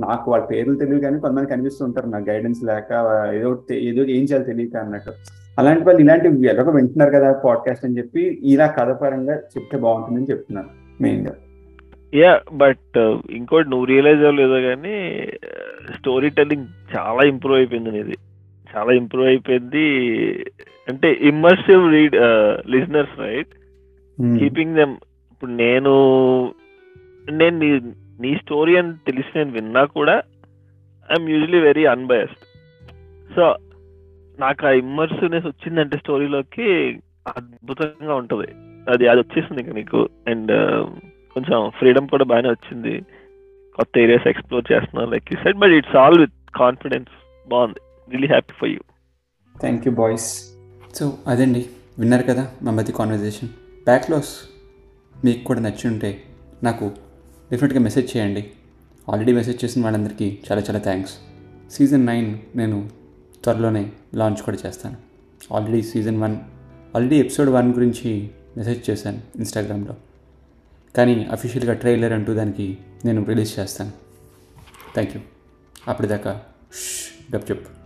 నాకు 0.01 0.31
వాళ్ళ 0.31 0.45
పేర్లు 0.45 0.75
తెలియదు 0.75 1.03
కానీ 1.03 1.21
కొంతమంది 1.21 1.51
కనిపిస్తూ 1.51 1.85
ఉంటారు. 1.85 2.07
నాకు 2.07 2.31
గైడెన్స్ 2.31 2.65
లేక 2.65 2.91
ఏదో 3.35 3.51
ఏదో 3.71 4.03
ఏం 4.03 4.23
చేయాలి 4.25 4.45
తెలియక 4.45 4.77
అన్నట్టు. 4.77 5.13
అలాంటి 5.59 5.85
వాళ్ళు 5.85 6.01
ఇలాంటివి 6.03 6.49
ఎలాగో 6.49 6.71
వింటున్నారు 6.71 7.11
కదా 7.11 7.33
పాడ్కాస్ట్ 7.33 7.85
అని 7.85 7.99
చెప్పి 7.99 8.41
ఇలా 8.45 8.67
కథ 8.67 8.91
పరంగా 8.91 9.35
చెప్తే 9.55 9.79
బాగుంటుందని 9.79 10.31
చెప్తున్నాను 10.31 10.71
యా 12.15 12.41
బట్ 12.53 12.99
ఇంకోటి 13.31 13.71
నువ్వు 13.71 13.85
రియలైజ్ 13.85 14.21
అవ్వలేదో 14.21 14.61
కానీ 14.61 15.27
స్టోరీ 15.99 16.31
టెల్లింగ్ 16.31 16.67
చాలా 16.97 17.29
ఇంప్రూవ్ 17.29 17.57
అయిపోయింది 17.57 17.91
నీది. 17.91 18.17
చాలా 18.77 18.93
ఇంప్రూవ్ 18.93 19.27
అయిపోయింది. 19.27 19.87
అంటే 20.89 21.13
immersive 21.13 21.93
read 21.93 22.17
listeners 22.71 23.21
right 23.21 23.49
keeping 24.39 24.75
them 24.75 24.97
ఇప్పుడు 25.33 25.51
నేను 25.51 25.93
నేను 27.33 27.59
నీ 27.59 27.81
నీ 28.21 28.35
స్టోరీ 28.35 28.77
అని 28.77 28.93
తెలిసి 28.93 29.39
నేను 29.39 29.51
విన్నా 29.51 29.85
కూడా 29.85 30.23
I'm 31.11 31.31
usually 31.31 31.61
very 31.61 31.85
unbiased 31.85 32.45
so 33.35 33.57
నాకు 34.39 34.67
ఆ 34.67 34.71
ఇమ్మర్సివ్నెస్ 34.71 35.47
వచ్చిందంటే 35.47 35.97
స్టోరీలోకి 35.97 36.99
అద్భుతంగా 37.37 38.15
ఉంటుంది. 38.15 38.68
అది 38.93 39.05
అది 39.11 39.21
వచ్చేసింది 39.23 39.61
ఇంకా 39.63 39.75
నీకు 39.81 39.99
అండ్ 40.33 40.53
um, 40.59 40.89
కొంచెం 41.35 41.59
ఫ్రీడమ్ 41.79 42.07
కూడా 42.13 42.25
బాగానే 42.31 42.51
వచ్చింది. 42.55 42.95
కొత్త 43.79 43.93
ఏరియాస్ 44.05 44.29
ఎక్స్ప్లోర్ 44.31 44.65
చేస్తున్నాను 44.71 45.11
like 45.15 45.29
you 45.33 45.37
said 45.43 45.59
but 45.63 45.75
it's 45.79 45.97
all 46.03 46.19
with 46.23 46.37
confidence 46.63 47.13
బాగుంది. 47.47 47.81
Really 48.09 48.31
happy 48.35 48.55
for 48.61 48.71
you 48.75 48.81
thank 49.55 49.85
you 49.89 49.93
boys 50.01 50.29
so 50.99 51.05
అదండి. 51.33 51.63
విన్నారు 52.01 52.25
కదా 52.31 52.45
మా 52.65 52.73
మధ్య 52.79 52.93
కాన్వర్జేషన్ 53.01 53.51
బ్యాక్లాస్ 53.89 54.33
మీకు 55.15 55.43
కూడా 55.49 55.61
నచ్చి 55.67 55.85
ఉంటే 55.93 56.11
నాకు 56.67 56.87
డెఫినెట్గా 57.51 57.81
మెసేజ్ 57.89 58.09
చేయండి. 58.15 58.43
ఆల్రెడీ 59.09 59.33
మెసేజ్ 59.39 59.59
చేసిన 59.65 59.83
వాళ్ళందరికీ 59.87 60.29
చాలా 60.47 60.63
చాలా 60.69 60.81
థ్యాంక్స్ 60.89 61.15
సీజన్ 61.77 62.05
నైన్ 62.11 62.29
నేను 62.61 62.79
త్వరలోనే 63.45 63.85
లాంచ్ 64.21 64.43
కూడా 64.47 64.59
చేస్తాను. 64.65 64.97
Already 65.57 65.81
season 65.93 66.19
one 66.25 66.37
already 66.95 67.19
episode 67.25 67.51
one 67.57 67.69
గురించి 67.79 68.11
మెసేజ్ 68.59 68.91
చేశాను 68.91 69.21
ఇన్స్టాగ్రామ్లో. 69.37 69.95
కానీ 70.97 71.25
అఫీషియల్గా 71.25 71.75
ట్రైలర్ 71.75 72.13
అంటూ 72.13 72.35
దానికి 72.35 72.79
నేను 73.05 73.25
రిలీజ్ 73.25 73.59
చేస్తాను. 73.59 73.93
Thank 74.95 75.17
you. 75.17 75.23
అప్పటిదాకా 75.89 76.43
గప్ 77.37 77.51
చెప్పు 77.51 77.78